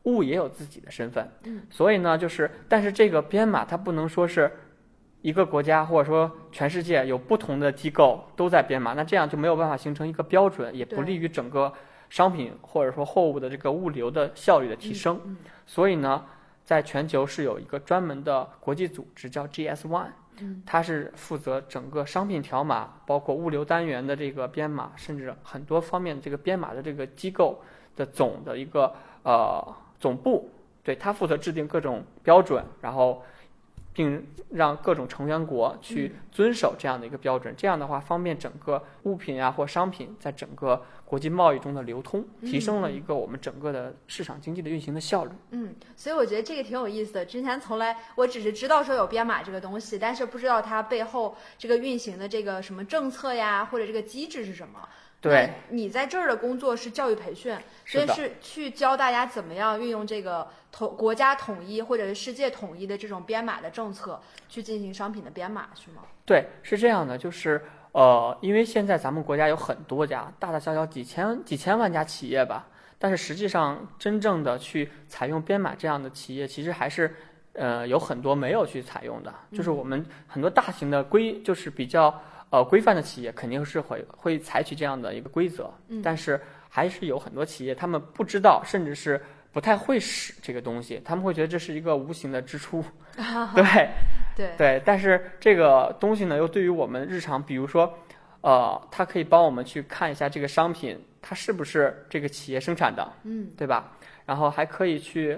[0.03, 1.27] 物也有自己的身份。
[1.45, 4.53] 嗯，所以呢，就是但是这个编码它不能说是。
[5.23, 11.73] 一个国家或者说全世界有不同的机构都在编码，那这样就没有办法形成一个标准，也不利于整个
[12.09, 15.21] 商品或者说货物的这个物流的效率的提升。
[15.25, 16.25] 嗯所以呢，
[16.65, 20.07] 在全球是有一个专门的国际组织叫 GS One，
[20.41, 20.63] 嗯。
[20.65, 27.61] 它是负责整个商品条码，包括物流单元的这个编码，甚至很多方面这个编码的这个机构
[27.97, 29.63] 的总的一个呃
[29.99, 30.49] 总部，
[30.83, 33.23] 对它负责制定各种标准，然后
[33.99, 37.53] 并让各种成员国去遵守这样的一个标准。
[37.57, 45.33] 这样的话，方便整个物品啊或商品在整个国际贸易中的流通，提升了一个我们整个的市场经济的运行的效率。
[45.51, 47.27] 嗯，所以我觉得这个挺有意思的。
[47.27, 54.89] 之前从来我只是知道说有编码这个东西，但是不知道它背后这个运行的这个什么政策呀，或者这个机制是什么。
[55.21, 66.03] 对，你在这儿的工作是教育培训，所以是去教大家怎么样运用这个统国家统一或者是世界统一的这种编码的政策去进行商品的编码，是吗？
[66.25, 77.17] 对，是这样的，就是呃，因为现在咱们国家有很多家，大大小小几千几千万家企业吧，但是实际上真正的去采用编码这样的企业，其实还是
[77.55, 79.35] 呃有很多没有去采用的。
[79.53, 89.21] 就是我们很多大型的规，就是比较呃规范的企业，肯定是会会采取这样的一个规则，嗯但是还是有很多企业他们不知道，甚至是
[89.53, 92.85] 不太会使这个东西，他们会觉得这是一个无形的支出
[93.55, 93.89] 对。
[94.37, 97.93] 对，对，但是这个东西呢，又对于我们日常，比如说，
[98.41, 103.91] 呃，它可以帮我们去看一下这个商品它是不是这个企业生产的，嗯对吧？
[104.25, 105.37] 然后还可以去，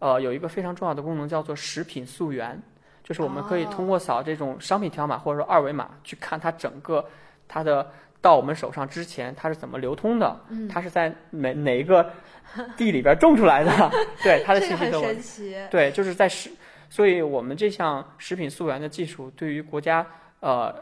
[0.00, 2.60] 呃，有一个非常重要的功能叫做食品溯源，
[3.02, 7.04] 就是我们可以通过扫这种商品条码或者说二维码去看它整个
[7.48, 12.08] 它的到我们手上之前它是怎么流通的，嗯，它是在哪哪一个
[12.76, 13.90] 地里边种出来的，
[14.22, 15.56] 对它的信息都神奇。
[15.70, 16.50] 对，就是在食，
[16.88, 20.06] 所以我们这项食品溯源的技术对于国家
[20.38, 20.72] 呃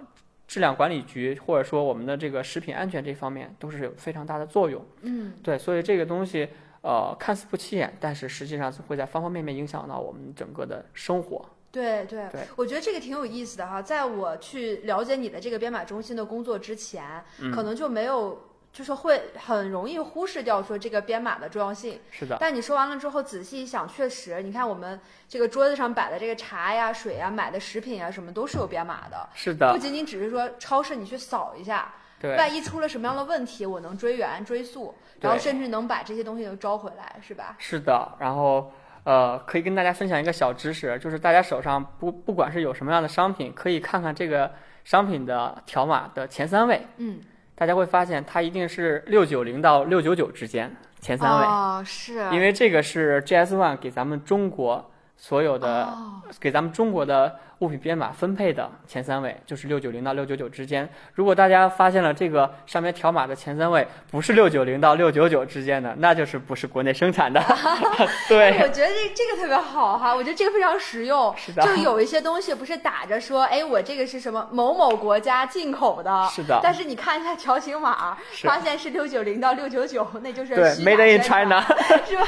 [0.46, 4.84] 质量管理局或者说我们的这个食品安全这方面都是有非常大的作用。
[5.00, 6.46] 嗯，对，所以这个东西
[6.82, 11.42] 呃看似不起眼，但是实际上是会在方方面面影响到我们整个的生活。
[11.72, 13.80] 对对对我觉得这个挺有意思的哈。
[13.80, 18.46] 在我去了解你的这个编码中心的工作之前，嗯可能就没有。
[18.72, 37.56] 就是会很容易忽视掉说这个编码的重要性，是的，但你说完了之后，仔细一想，确实，你看我们这个桌子上摆的这个茶呀、水呀、买的食品啊，什么都是有编码的，是的不，仅仅只是说超市你去扫一下，对，万一出了什么样的问题，我能追源追溯，然后甚至能把这些东西都招回来，是吧？
[37.58, 38.16] 是的。
[38.20, 38.72] 然后
[39.04, 44.52] 呃，可以跟大家分享一个小知识，就是大家手上不不管是有什么样的商品，可以看看这个
[44.84, 46.86] 商品的条码的前三位。
[46.98, 47.20] 嗯，
[47.54, 60.88] 大家会发现它一定是六九零到六九九之间前三位，哦，是，因为这个是 GS One 给咱们中国所有的、哦给咱们中国的物品编码分配的前三位，就是六九零到六九九之间。
[61.14, 67.40] 如果大家发现了这个上面条码的前三位不是六九零到六九九之间的，那就是不是国内生产的。
[68.28, 71.34] 对，我觉得这这个特别好哈，我觉得这个非常实用。
[71.36, 81.60] 是的就有一些东西不是打着说，哎，我这个是什么某某国家进口的，是的但是你看一下条形码，发现是六九零到六九九，那就是，Made in China。
[82.08, 82.24] 是吧？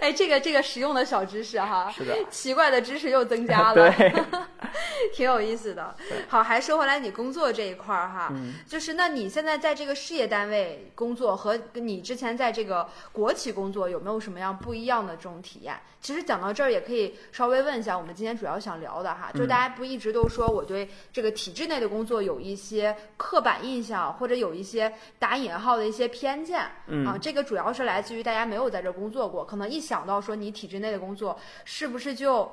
[0.00, 4.12] 哎，这个这个实用的小知识哈，是的，奇怪的知识又增加了，对，
[5.14, 5.94] 挺有意思的。
[6.28, 15.78] 好，还说回来你工作这一块儿哈，嗯就是那你现在在这个事业单位工作和跟你之前在这个国企工作有没有什么样不一样的这种体验？
[16.00, 26.70] 其实讲到这儿也可以稍微问一下我们今天主要想聊的哈，就是大家不一直都说我对这个体制内的工作有一些刻板印象，或者有一些打引号的一些偏见。
[26.86, 32.50] 嗯啊，这个主要是来自于大家没有在这儿工作过，可能一想到说你体制内的工作，是不是就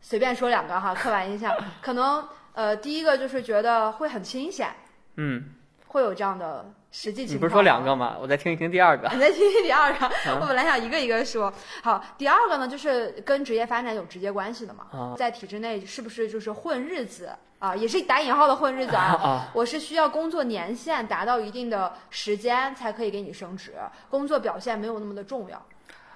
[0.00, 4.68] 随便说两个哈刻板印象， 可能呃第一个就是觉得会很清闲，
[5.16, 5.44] 嗯，
[5.86, 7.34] 会有这样的实际情况。
[7.36, 7.94] 你不是说两个？
[7.94, 8.16] 吗？
[8.20, 9.08] 我再听一听第二个。
[9.12, 11.52] 你再听听第二个， 嗯 我本来想一个一个说。
[11.82, 14.86] 好，第二个呢，就是跟职业发展有直接关系的嘛。
[14.92, 17.74] 啊在体制内是不是就是混日子啊？
[17.76, 19.02] 也是打引号的混日子啊。
[19.22, 23.74] 啊，我是需要工作年限达到一定的时间才可以给你升职，
[24.08, 25.60] 工作表现没有那么的重要。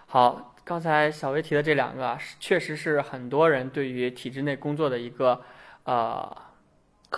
[0.06, 5.42] 好，刚才小薇提的这两个确实是很多人对于体制内工作的一个
[5.85, 6.37] 呃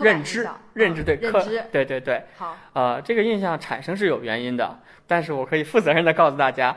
[0.00, 1.64] 认知，认知嗯对刻认知。
[1.70, 6.74] 对对对，好，呃，这个印象产生是有原因的，但是我可以负责任的告诉大家，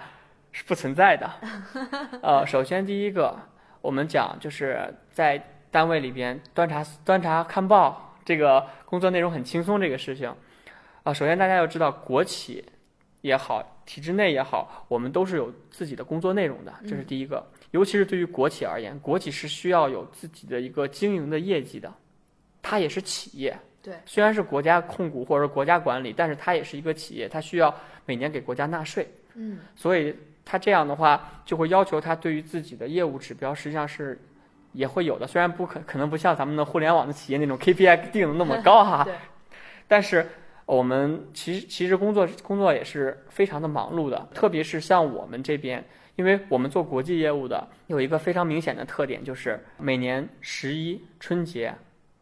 [0.51, 1.29] 是不存在的。
[2.21, 3.39] 呃，首先第一个，
[3.81, 10.35] 我们讲就是在单位里边端茶端茶看报，这个工作内容很轻松这个事情，
[11.03, 12.65] 啊、首先大家要知道，国企
[13.21, 17.43] 也好，体制内也好，我们都是有自己的工作内容的，这是第一个。
[17.71, 21.91] 尤其是对于国企而言，国企是需要有自己的一个经营的业绩的，
[22.61, 27.73] 它也是企业，对，虽然是国家控股或者国家管理，但是它也是一个企业，它需要
[28.05, 29.07] 每年给国家纳税。
[29.35, 34.19] 嗯，所以它这样的话，就会要求它对于自己的业务指标实际上是
[34.73, 39.13] 也会有的，虽然不可可能不像咱们的互联网的企业那种 KPI 定的那么高哈， 对，
[39.87, 40.29] 但是
[40.67, 45.83] 我们其实其实工作工作也是非常的忙碌的，特别是像我们这边，
[46.17, 51.73] 因为我们做国际业务的，有一个非常明显的特点，就是每年十一、春节，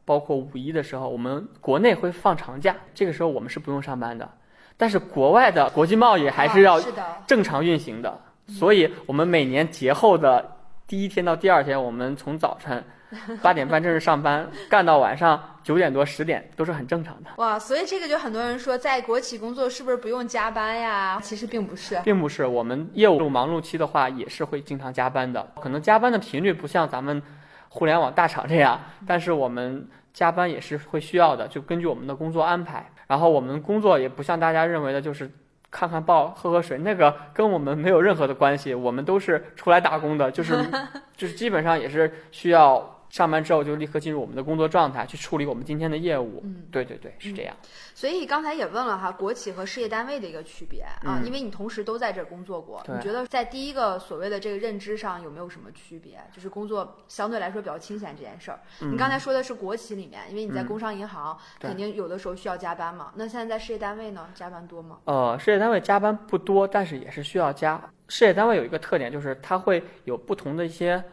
[0.05, 4.29] 包括五一的时候，我们国内会放长假，这个时候我们是不用上班的，
[4.77, 6.79] 但是国外的国际贸易还是要
[7.25, 10.55] 正常运行的，所以我们每年节后的
[10.85, 12.83] 第一天到第二天，我们从早晨
[13.41, 17.29] 八点半正式上班，干到晚上九点多十点都是很正常的。
[17.37, 21.19] 哇，所以这个就很多人说，在国企工作是不是不用加班呀？
[21.21, 21.99] 其实并不是。
[22.03, 25.45] 并不是我们业务忙碌期的话，也是会经常加班的。
[25.61, 27.21] 可能加班的频率不像咱们
[27.69, 32.89] 互联网大厂这样，但是我们加班也是会需要的，就根据我们的工作安排。
[33.07, 35.29] 然后我们工作也不像大家认为的，就是
[35.69, 38.73] 看看报、喝喝水，那个跟我们没有任何的关系。
[38.73, 40.55] 我们都是出来打工的，就是
[41.17, 42.91] 就是基本上也是需要。
[43.09, 46.41] 上班之后就立刻进入我们的工作状态，去处理我们今天的业务。
[46.43, 47.55] 嗯，对对对，是这样。
[47.93, 56.19] 所以刚才也问了哈，国企和事业单位的一个区别啊，嗯因为你同时都在这儿工作过，你觉得在第一个所谓的这个认知上有没有什么区别？
[56.33, 58.59] 就是工作相对来说比较清闲这件事儿。
[58.79, 63.11] 你刚才说的是国企里面，因为你在嗯工商银行，对肯定有的时候需要加班嘛。
[63.15, 64.97] 那现在在事业单位呢，加班多吗？
[65.05, 67.81] 呃，事业单位加班不多，但是也是需要加。
[68.07, 71.03] 事业单位有一个特点，就是它会有不同的一些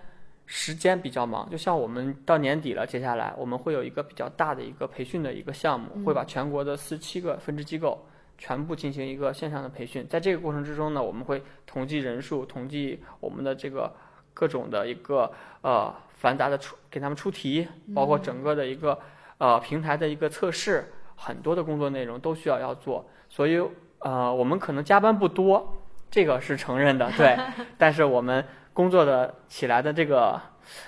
[0.47, 1.49] 时间比较忙。
[1.51, 10.07] 就像我们到年底了，接下来我们会有一个比较大的一个培训的一个项目，会把全国的四七个分支机构全部进行一个线上的培训。
[10.09, 13.93] 在这个过程之中呢，我们会统计人数，统计我们的这个
[14.35, 18.99] 各种的一个呃繁杂的出给他们出题，包括整个的一个
[19.39, 23.09] 呃平台的一个测试，很多的工作内容都需要要做。
[23.29, 23.63] 所以
[24.01, 27.39] 呃，我们可能加班不多，这个是承认的，对。
[27.79, 30.41] 但是我们工作的起来的这个，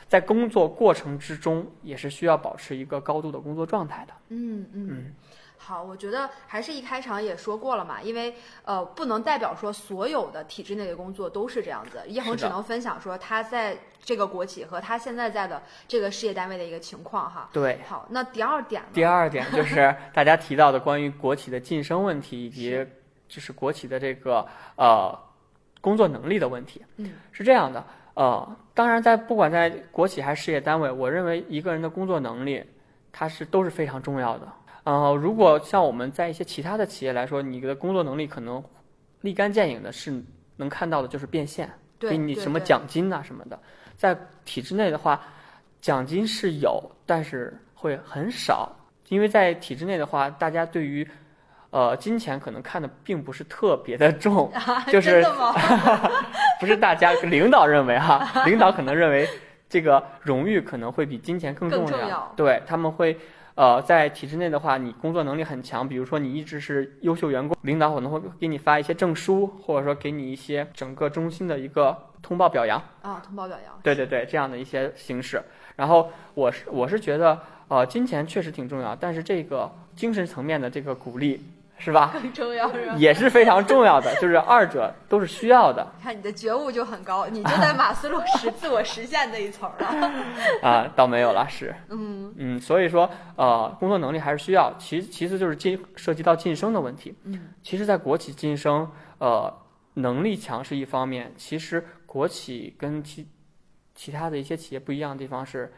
[0.08, 4.12] 在工作过程之中，也是需要保持一个高度的工作状态的。
[4.28, 4.88] 嗯嗯。
[4.90, 5.14] 嗯
[5.56, 8.34] 好，我觉得还是一开场也说过了嘛，因为
[8.66, 12.02] 呃，不能代表说所有的体制内的工作都是这样子。
[12.06, 17.48] 叶恒只能分享说他在这个国企和他现在在的这个事业单位的一个情况哈。
[17.50, 17.80] 对。
[17.88, 18.88] 好，那第二点呢？
[18.92, 22.86] 第二点就是 大家提到的关于国企的晋升问题，以及
[23.26, 25.18] 就是国企的这个呃
[25.84, 26.82] 工作能力的问题。
[26.96, 32.64] 嗯，是这样的，呃，当然在不管在国企还是事业单位，我认为一个人的工作能力，
[33.12, 34.48] 它是都是非常重要的。
[34.84, 38.64] 呃，如果像我们在一些其他的企业来说，你的工作能力可能
[39.20, 40.10] 立竿见影的是
[40.56, 43.58] 能看到的就是变现，对给你什么奖金呐、什么的。
[43.94, 44.16] 在
[44.46, 45.20] 体制内的话，
[45.82, 48.74] 奖金是有，但是会很少，
[49.08, 51.06] 因为在体制内的话，大家对于
[51.74, 54.48] 呃金钱可能看的并不是特别的重，
[54.86, 55.24] 就是？
[56.60, 59.28] 不是大家领导认为哈，领导可能认为
[59.68, 63.18] 这个荣誉可能会比金钱更重要对他们会。
[63.56, 72.82] 呃，在体制内的话，你工作能力很强，比如说你一直是优秀员工，领导可能会给你发一些证书，或者说给你一些整个中心的一个通报表扬。
[73.02, 73.78] 啊，通报表扬。
[73.80, 75.40] 对对对，这样的一些形式。
[75.76, 81.40] 然后我是我是觉得，呃，金钱确实挺重要，但是这个精神层面的这个鼓励，
[81.76, 82.94] 是吧， 更重要是吧？
[82.96, 90.12] 也是非常重要的，就是二者都是需要的你 看你的觉悟就很高，你就在马斯洛实 自我实现那一层了。
[90.62, 94.72] 啊，倒没有了，是，嗯嗯，所以说，呃，工作能力还是需要。
[94.78, 97.14] 其其次就是晋涉及到晋升的问题。
[97.24, 99.52] 嗯，其实，在国企晋升，呃，
[99.94, 103.28] 能力强是一方面，其实国企跟其
[103.94, 105.72] 其他的一些企业不一样的地方是，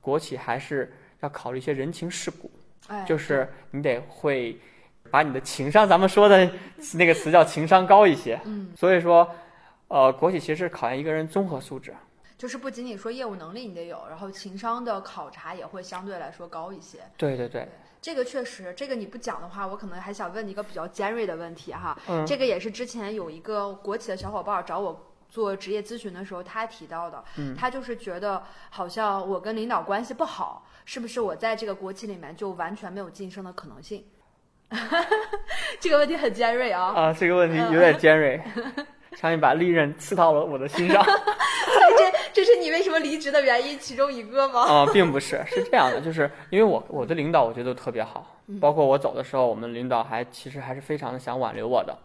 [0.00, 2.50] 国企还是要考虑一些人情世故。
[2.88, 4.58] 哎，就是你得会
[5.10, 6.50] 把你的情商，咱们说的
[6.94, 8.40] 那个词叫情商高一些。
[8.44, 9.28] 嗯，所以说，
[9.88, 11.94] 呃，国企其实是考验一个人综合素质。
[12.38, 17.00] 就是不仅仅说业务能力你得有，然后情商的考察也会相对来说高一些。
[17.18, 17.68] 对对对，
[18.00, 21.94] 这个确实，这个你不讲的话，我可能还想问你一个比较尖锐的问题哈。
[22.08, 27.22] 嗯这个也是之前有一个国企的小伙伴找我做职业咨询的时候，他提到的。
[27.36, 34.02] 嗯他就是觉得好像我跟领导关系不好，是不是我在这个国企里面就完全没有晋升的可能性？
[35.80, 36.92] 这个问题很尖锐啊。
[36.94, 38.40] 啊，这个问题有点尖锐，
[39.16, 41.04] 像一把利刃刺到了我的心上。
[41.98, 44.60] 这这是你为什么离职的原因其中一个吗？
[44.60, 51.96] 啊、并不是，是这样的，就是因为我我的领导我觉得特别好，包括我走的时候，我们领导还其实还是非常的想挽留我的。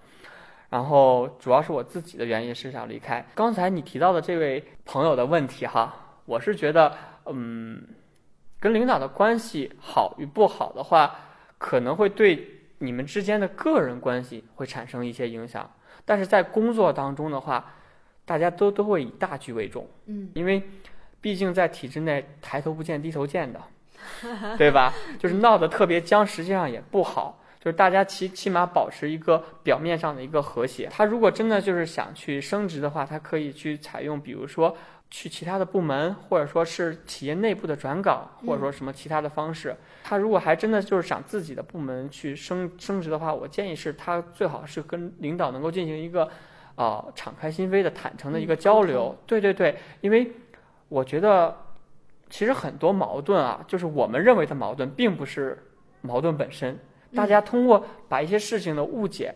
[0.69, 3.23] 然后主要是我自己的原因是想离开。
[3.35, 5.93] 刚才你提到的这位朋友的问题哈，
[6.25, 6.91] 我是觉得，
[7.27, 7.81] 嗯，
[8.59, 11.15] 跟领导的关系好与不好的话，
[11.57, 12.35] 可能会对
[12.85, 15.69] 你们之间的个人关系会产生一些影响。
[16.05, 17.73] 但是在工作当中的话，
[18.25, 20.61] 大家都都会以大局为重，嗯，因为
[21.19, 23.59] 毕竟在体制内抬头不见低头见的，
[24.57, 24.93] 对吧？
[25.17, 27.41] 就是闹得特别僵，实际上也不好。
[27.59, 30.87] 就是大家起起码保持一个表面上的一个和谐。
[30.91, 34.77] 他如果真的就是想去升职的话，他可以去采用，比如说
[35.17, 39.73] 去其他的部门，或者说是企业内部的转岗，或者说什么其他的方式。
[40.03, 46.29] 他如果还真的就是想自己的部门去升升职的话，我建议是他最好是跟领导能够进行一个，
[46.75, 49.17] 呃，敞开心扉的、坦诚的一个交流。
[49.25, 50.29] 对对对，因为
[50.89, 51.55] 我觉得
[52.29, 55.57] 其实很多矛盾啊，就是我们认为的矛盾，并不是
[56.01, 56.77] 矛盾本身。
[57.15, 59.33] 大家通过把一些事情的误解，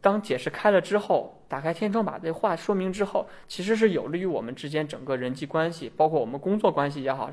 [0.00, 7.30] 当解释开了之后，打开天窗把这话说明之后，其实是有利于我们之间整个人际关系，包括我们工作关系也好，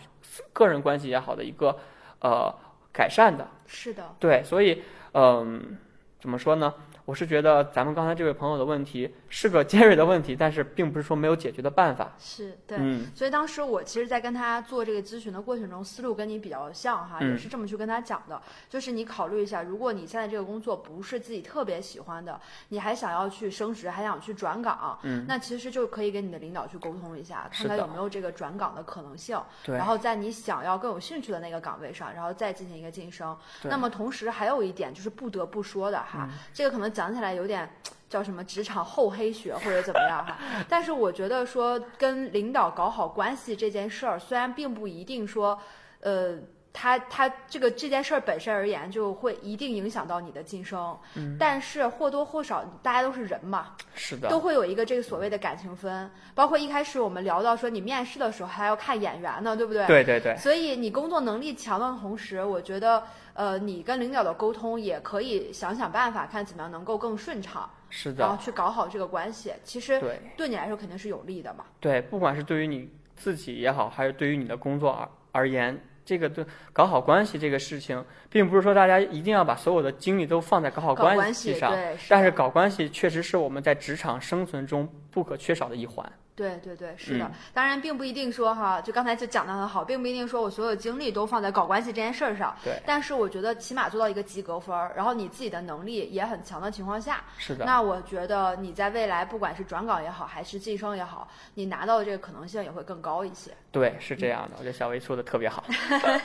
[0.51, 1.77] 个人关系也好的一个
[2.21, 2.53] 呃
[2.91, 3.47] 改善的。
[3.67, 4.81] 是的，对，所以
[5.13, 5.77] 嗯，
[6.19, 6.73] 怎么说呢？
[7.05, 12.09] 我是觉得咱们刚才这位朋友的问题是个尖锐的问题，但是并不是说没有解决的办法。
[12.17, 33.37] 是对，嗯所以当时我其实，在跟他做这个咨询的过程中，思路跟你比较像哈，也嗯是这么去跟他讲的，就是你考虑一下，如果你现在这个工作不是自己特别喜欢的，你还想要去升职，还想去转岗，嗯，那其实就可以跟你的领导去沟通一下，看看有没有这个转岗的可能性，对然后在你想要更有兴趣的那个岗位上，然后再进行一个晋升。
[33.61, 37.69] 对那么同时还有一点就是不得不说的哈，这个可能讲起来有点。
[38.15, 40.37] 叫什么职场厚黑学或者怎么样哈？
[40.69, 45.59] 但是我觉得说跟领导搞好关系这件事儿，虽然并不一定说，
[45.99, 46.37] 呃，
[46.71, 56.09] 他他这个这件事儿本身而言就会一定影响到你的晋升，嗯但是或多或少大家都是人嘛，是的，都会有一个这个所谓的感情分。
[56.33, 59.85] 包括一开始我们聊到说你面试的时候还要看眼缘呢，对不对？
[59.87, 63.03] 对对对，所以你工作能力强的同时，我觉得，
[63.33, 69.53] 呃，你跟领导的沟通也可以想想办法，看怎么样能够更顺畅，是然后的，去搞好这个关系。
[69.63, 70.19] 其实对。
[70.35, 71.63] 对你来说肯定是有利的嘛。
[71.79, 86.11] 对，不管是对于你自己也好，还是对于你的工作而而言，这个对搞好关系这个事情，并不是说大家一定要把所有的精力都放在搞好关系上，对，但是搞关系确实是我们在职场生存中不可缺少的一环。
[86.35, 87.25] 对对对，是的。
[87.25, 92.53] 嗯当然，并不一定说哈，就刚才就讲的很好，并不一定说我所有精力都放在搞关系这件事儿上。
[92.63, 103.51] 对，但是我觉得起码做到一个及格分儿，然后你自己的能力也很强的情况下，是的，那我觉得你在未来不管是转岗也好，还是晋升也好，你拿到的这个可能性也会更高一些。
[103.71, 104.57] 对，是这样的。
[104.57, 105.63] 我觉得小薇说的特别好。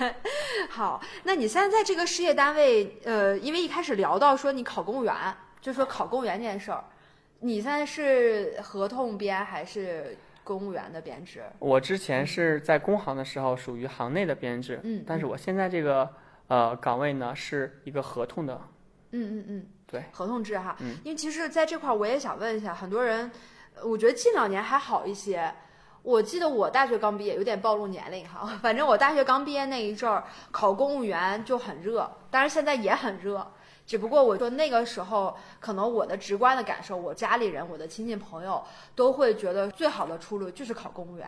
[0.68, 5.14] 好，那你现在在这个事业单位，呃，因为一开始聊到说你考公务员，
[5.60, 6.82] 就说考公务员这件事儿，
[7.40, 11.42] 你现在是合同编还是公务员的编制？
[11.58, 16.08] 我之前是在工行的时候属于行内的编制，嗯但是我现在这个
[16.48, 18.60] 呃岗位呢是一个合同的，
[19.12, 20.76] 嗯嗯嗯，对，合同制哈。
[20.80, 23.30] 嗯因为其实在这块儿我也想问一下，很多人，
[23.74, 25.52] 呃我觉得近两年还好一些。
[26.02, 28.58] 我记得我大学刚毕业，有点暴露年龄哈。
[28.62, 33.46] 反正我大学刚毕业那一阵儿，考公务员就很热，当然现在也很热。
[33.90, 38.62] 只不过我说那个时候，可能我的直观的感受，我家里人、我的亲戚朋友
[38.94, 41.26] 都会觉得最好的出路就是考公务员。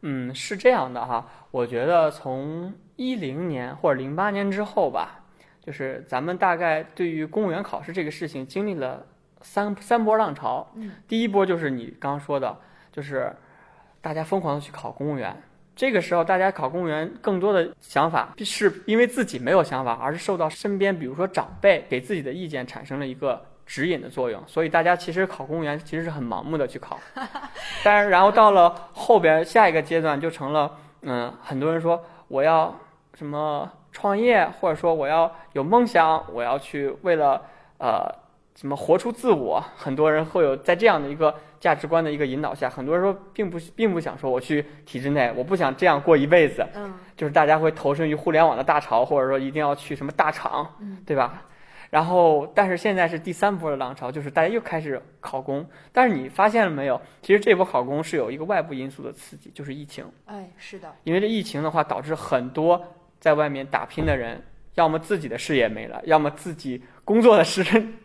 [0.00, 5.20] 嗯，是这样的哈，我觉得从一零年或者零八年之后吧，
[5.60, 9.06] 就是咱们大概对于公务员考试这个事情经历了
[9.42, 10.68] 三三波浪潮。
[10.74, 12.58] 嗯，第一波就是你刚刚说的，
[12.90, 13.32] 就是
[14.00, 15.40] 大家疯狂的去考公务员。
[15.76, 24.42] 这个时候，大家考公务员更多的想法是因为自己没有想法，而是受到身边，比如说长辈给自己的意见产生了一个指引的作用。
[24.46, 26.98] 所以大家其实考公务员其实是很盲目的去考。
[27.84, 32.74] 但是然后到了后边下一个阶段，就成了嗯，很多人说我要
[33.12, 37.42] 什么创业，或者说我要有梦想，我要去为了
[37.78, 38.10] 呃
[38.56, 39.62] 什么活出自我。
[39.76, 46.66] 很多人会有在这样的一个价值观的一个引导下，很多人说并不并不想说我去体制内，我不想这样过一辈子。
[46.74, 51.44] 嗯就是大家会投身于互联网的大潮，或者说一定要去什么大厂，嗯对吧？
[51.88, 55.64] 然后，但是现在是第三波的浪潮，就是大家又开始考公。
[55.92, 57.00] 但是你发现了没有？
[57.22, 60.04] 其实这波考公是有一个外部因素的刺激，就是疫情。
[60.26, 62.84] 哎，是的，因为这疫情的话，导致很多
[63.18, 64.42] 在外面打拼的人，
[64.74, 67.64] 要么自己的事业没了，要么自己工作的时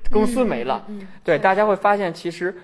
[0.10, 0.86] 公司没了。
[0.88, 2.56] 嗯，嗯嗯对，大家会发现，其实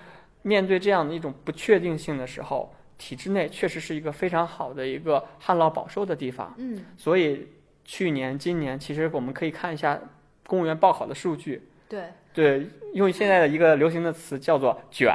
[0.42, 6.54] 面对这样的一种不确定性的时候，体制内确实是一个非常好的一个旱涝保收的地方。
[6.56, 6.84] 嗯。
[6.96, 7.46] 所以
[7.84, 10.00] 去年、今年，其实我们可以看一下
[10.46, 15.12] 公务员报考的数据，对，对，用现在的一个流行的词叫做卷，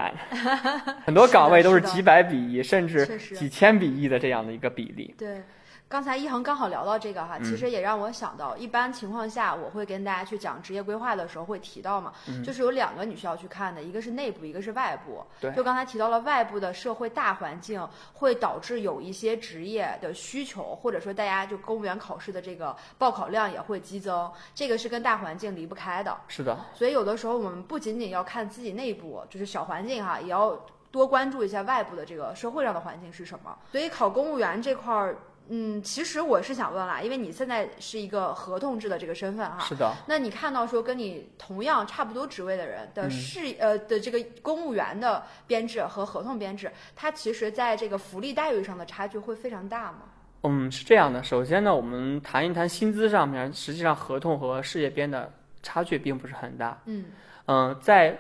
[1.06, 3.06] 很多岗位都是几百比一，甚至
[3.36, 5.16] 几千比一的这样的一个比例。
[5.18, 5.42] 对，
[5.88, 15.24] 刚才一恒刚好聊到这个哈，嗯其实也让我想到，一般情况下我会跟大家去讲职业规划的时候会提到嘛，嗯就是有两个你需要去看的，一个是内部，一个是外部。
[15.40, 26.18] 对就刚才提到了外部的社会大环境会导致有一些职业的需求，或者说大家就公务员考试的这个报考量也会激增，这个是跟大环境离不开的。
[26.28, 30.60] 是的，所以有的时候我们不仅仅要看自己内部，就是小环境哈，也要
[30.90, 33.56] 多关注一下外部的这个社会上的环境是什么。
[33.72, 35.16] 所以考公务员这块儿，
[35.50, 50.00] 嗯，其实我是想问啦，因为你现在是一个合同制的这个身份哈，是的，那你看到说跟你同样差不多职位的人的事、呃的这个公务员的编制和合同编制，它其实在这个福利待遇上的差距会非常大吗？
[50.44, 51.24] 嗯，是这样的。
[51.24, 55.32] 首先呢，我们谈一谈薪资上面，实际上合同和事业编的
[55.62, 56.82] 差距并不是很大。
[56.86, 57.06] 嗯
[57.46, 58.18] 嗯，在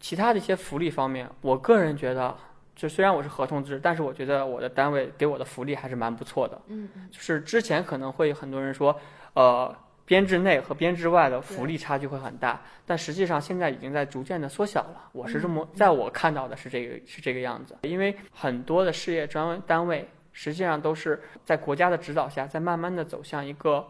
[0.00, 2.36] 其他的一些福利方面，我个人觉得，
[2.80, 6.58] 就虽然我是合同制，但是我觉得我的单位给我的福利还是蛮不错的。
[6.68, 8.98] 嗯嗯，就是之前可能会有很多人说，
[9.34, 9.76] 呃，
[10.06, 15.10] 编制内和编制外的福利差距会很大，但实际上现在已经在逐渐的缩小了。
[15.12, 23.86] 我是这么，在我看到的是这个是这个样子，因为很多的事业专单位实际上都是在国家的指导下，在慢慢的走向一个。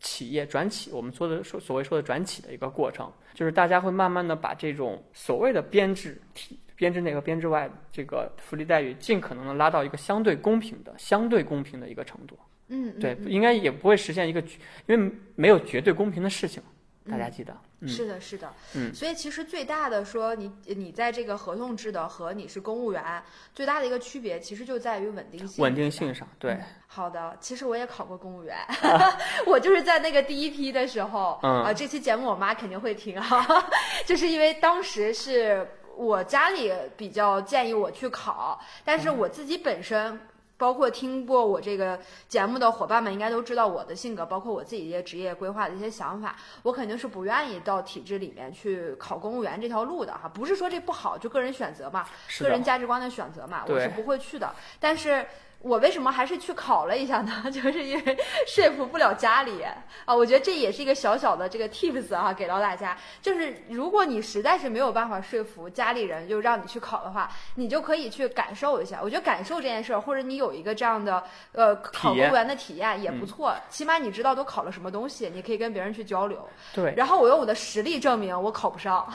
[0.00, 12.38] 企业转企，我们说的所所谓说的转企的一个过程，就是大家会慢慢的把这种所谓的编制体、编制内和编制外这个福利待遇，尽可能的拉到一个相对公平的、相对公平的一个程度。
[12.68, 16.62] 嗯嗯，对，嗯应该也不会实现一个绝，因为没有绝对公平的事情，
[17.10, 17.54] 大家记得。
[17.80, 23.22] 嗯，是的，是的，嗯所以其实最大的说你你在这个合同制的和你是公务员
[23.52, 25.62] 最大的一个区别，其实就在于稳定性。
[25.62, 28.56] 稳定性上，对，好的，其实我也考过公务员
[29.46, 33.46] 我就是在那个第一批的时候，嗯啊，这期节目我妈肯定会听哈，
[34.06, 40.20] 就是因为当时是我家里比较建议我去考，但是我自己本身。
[40.56, 46.36] 包括听过我这个节目的伙伴们，应该都知道我的性格，包括我自己一些职业规划的一些想法。
[46.62, 52.06] 我肯定是不愿意到体制里面去考公务员这条路的哈，不是说这不好，就个人选择嘛。
[52.38, 54.54] 个人，价值观的选择嘛，我是不会去的。
[54.78, 55.26] 但是
[55.64, 57.44] 我为什么还是去考了一下呢？
[57.50, 60.14] 就是因为说服不了家里啊。
[60.14, 62.94] 我觉得这也是一个小小的这个 tips 啊，给到大家。
[63.22, 68.98] 就是如果你实在是没有办法说服家里人，就让你去考的话，你就可以去感受一下。
[69.02, 73.54] 我觉得感受这件事儿，或者你有一个这样的呃考公务员的体验也不错。
[73.70, 76.46] 起码你知道都考了什么东西，你可以跟别人去交流。
[76.74, 79.10] 对，然后我用我的实力证明我考不上，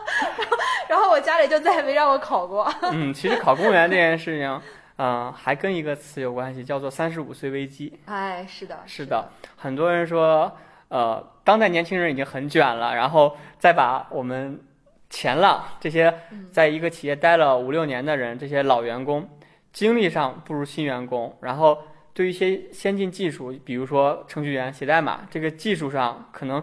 [0.86, 2.70] 然后我家里就再也没让我考过。
[2.82, 4.60] 嗯，其实考公务员这件事情，
[4.98, 8.80] 嗯、还跟一个词有关系，叫做“三十五岁危机哎，是的，”。
[8.86, 10.56] 是的，很多人说，
[10.88, 14.60] 呃，当代年轻人已经很卷了，然后再把我们
[15.08, 16.12] 前浪这些
[16.50, 19.28] 在一个企业待了五六年的人，这些老员工，
[19.72, 21.78] 经历上不如新员工，然后
[22.12, 26.62] 对于一些先进技术，比如说程序员写代码这个技术上，可能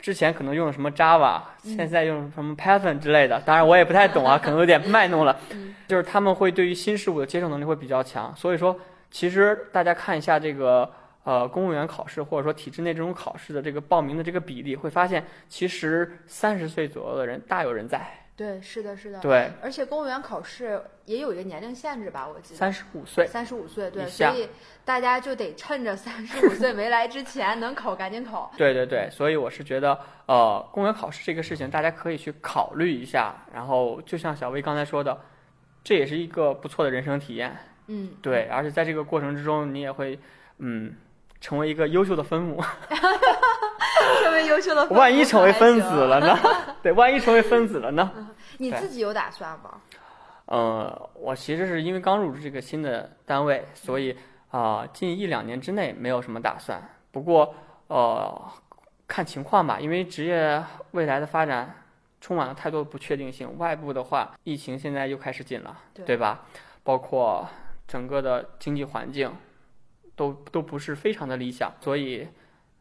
[0.00, 5.38] 之前可能用的什么 Java，现在用什么 Python 之类的，当然我也不太懂啊， 可能有点卖弄了。
[5.86, 8.78] 就是他们会对于新事物的接受能力会比较强，所以说，
[9.10, 10.88] 其实大家看一下这个
[11.24, 18.00] 呃公务员考试或者说体制内这种考试的这个报名的这个比例，会发现其实三十岁左右的人大有人在。
[18.40, 19.20] 对，是的，是的。
[19.20, 24.48] 对，而且公务员考试也有一个年龄限制吧，我记得三十五岁，三十五岁，对，所以
[24.82, 28.50] 大家就得趁着三十五岁没来之前能考赶紧考。
[28.56, 33.34] 对对对，所以我是觉得，呃，公务员考试这个事情，大家可以去考虑一下。
[33.52, 35.20] 然后，就像小薇刚才说的，
[35.84, 37.54] 这也是一个不错的人生体验。
[37.88, 40.18] 嗯，对，而且在这个过程之中，你也会，
[40.56, 40.94] 嗯，
[41.40, 42.62] 成为一个优秀的分母。
[44.22, 46.38] 成为优秀的分母万一成为分子了呢？
[46.82, 48.10] 对，万一成为分子了呢？
[48.58, 49.80] 你自己有打算吗？
[50.46, 54.16] 呃，我其实是因为刚入职这个新的单位，所以
[54.50, 56.82] 啊、近一两年之内没有什么打算。
[57.12, 57.54] 不过
[57.86, 58.50] 呃，
[59.06, 60.62] 看情况吧，因为职业
[60.92, 61.82] 未来的发展
[62.20, 63.56] 充满了太多的不确定性。
[63.58, 65.76] 外部的话，疫情现在又开始紧了，
[66.06, 66.40] 对吧？
[66.82, 67.46] 包括
[67.86, 69.32] 整个的经济环境
[70.20, 72.28] 都都不是非常的理想，所以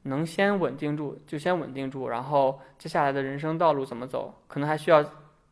[0.03, 5.01] 能先稳定住就先稳定住，然后接下来的人生道路怎么走，可能还需要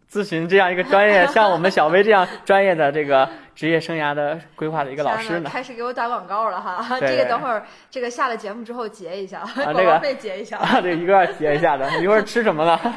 [0.09, 5.49] 咨询这样一个专业，像我们小薇这样专业的这个职业生涯的规划的一个老师呢。
[5.49, 10.60] 开始给我打广告了哈， 这个等会儿这个下了节目之后结一下，广告费结一下。
[10.60, 11.89] 啊，对，一个要结一下的。
[11.99, 12.78] 一会儿吃什么呢？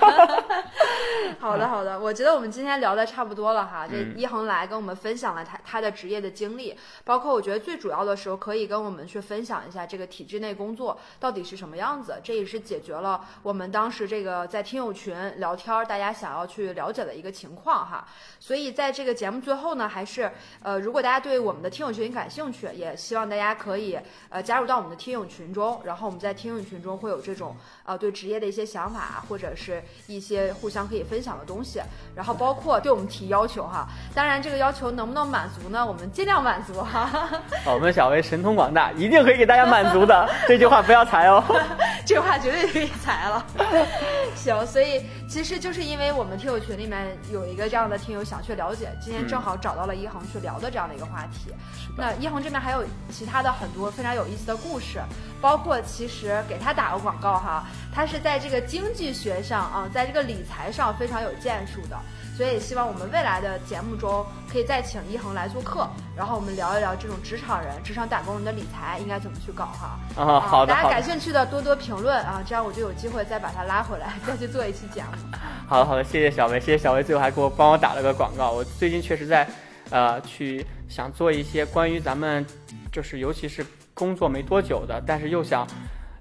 [1.38, 3.86] 好的，好的，我觉得我们今天聊的差不多了哈。
[3.88, 12.20] 这嗯一恒来跟我们分享了他他的职业的经历，包括我觉得最主要的时候可以跟我们去分享一下这个体制内工作到底是什么样子。
[12.22, 18.06] 这也是解决了我们当时这个在听友群聊天儿大家想要去了解的一个情况哈。
[18.38, 20.30] 所以在这个节目最后呢，还是
[20.62, 23.98] 呃，如果大家对我们的听友群感兴趣，也希望大家可以
[24.28, 27.56] 呃加入到我们的听友群中，然后我们在听友群中会有这种
[27.90, 31.80] 呃对职业的一些想法，或者是一些互相可以分享的东西，
[32.14, 33.88] 然后包括对我们提要求哈。
[34.14, 35.84] 当然这个要求能不能满足呢？
[35.84, 37.28] 我们尽量满足哈。
[37.66, 40.30] 我们小薇神通广大，一定可以给大家满足的。
[40.46, 41.42] 这句话不要裁哦。
[42.06, 43.44] 这话绝对可以裁了。
[44.36, 51.52] 行，所以其实就是因为我们听友群里面有一个这样的听友想去了解，今天正好找到了一恒去聊的这样的一个话题。
[51.96, 55.00] 那一恒这边还有其他的很多非常有意思的故事，
[55.40, 61.96] 包括其实给他打个广告哈，他是在这个经济学上啊，在这个理财上非常有建树的。
[62.36, 69.98] 所以希望我们未来的节目中可以再请一恒来做客，然后我们聊一聊这种职场人、职场打工人的理财应该怎么去搞哈。
[70.16, 75.36] 啊，好的，大家感兴趣的多多评论啊，这样我就有机会再把他拉回来，再去做一期节目。
[75.68, 78.52] 好的，好的，谢谢小薇，谢谢小薇，最后还给我帮我打了个广告。
[78.52, 79.46] 我最近确实在，
[79.90, 82.46] 呃，去想做一些关于咱们，
[82.90, 85.66] 就是尤其是工作没多久的，但是又想，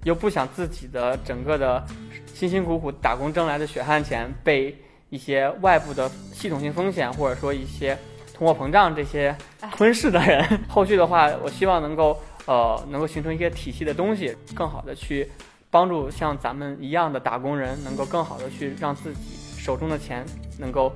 [0.03, 1.85] 又不想自己的整个的
[2.33, 4.75] 辛辛苦苦打工挣来的血汗钱被
[5.09, 7.97] 一些外部的系统性风险，或者说一些
[8.33, 9.35] 通货膨胀这些
[9.75, 10.45] 吞噬的人。
[10.69, 15.29] 后续的话，我希望能够，呃，能够形成一些体系的东西，更好的去。
[15.71, 19.19] 帮助像咱们一样的打工人，能够更好的去让自己
[19.55, 20.25] 手中的钱
[20.57, 20.91] 能够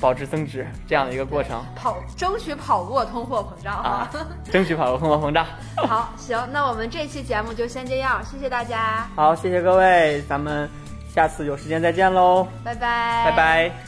[0.00, 1.62] 保值增值，这样的一个过程。
[1.74, 3.74] 跑，争取跑过通货膨胀。
[3.82, 4.08] 啊，
[4.50, 5.44] 争取跑过通货膨胀。
[5.76, 10.68] 好，行，那我们这期节目就先这样，谢谢大家，好，谢谢各位，咱们
[11.14, 13.87] 下次有时间再见喽，拜拜，拜拜。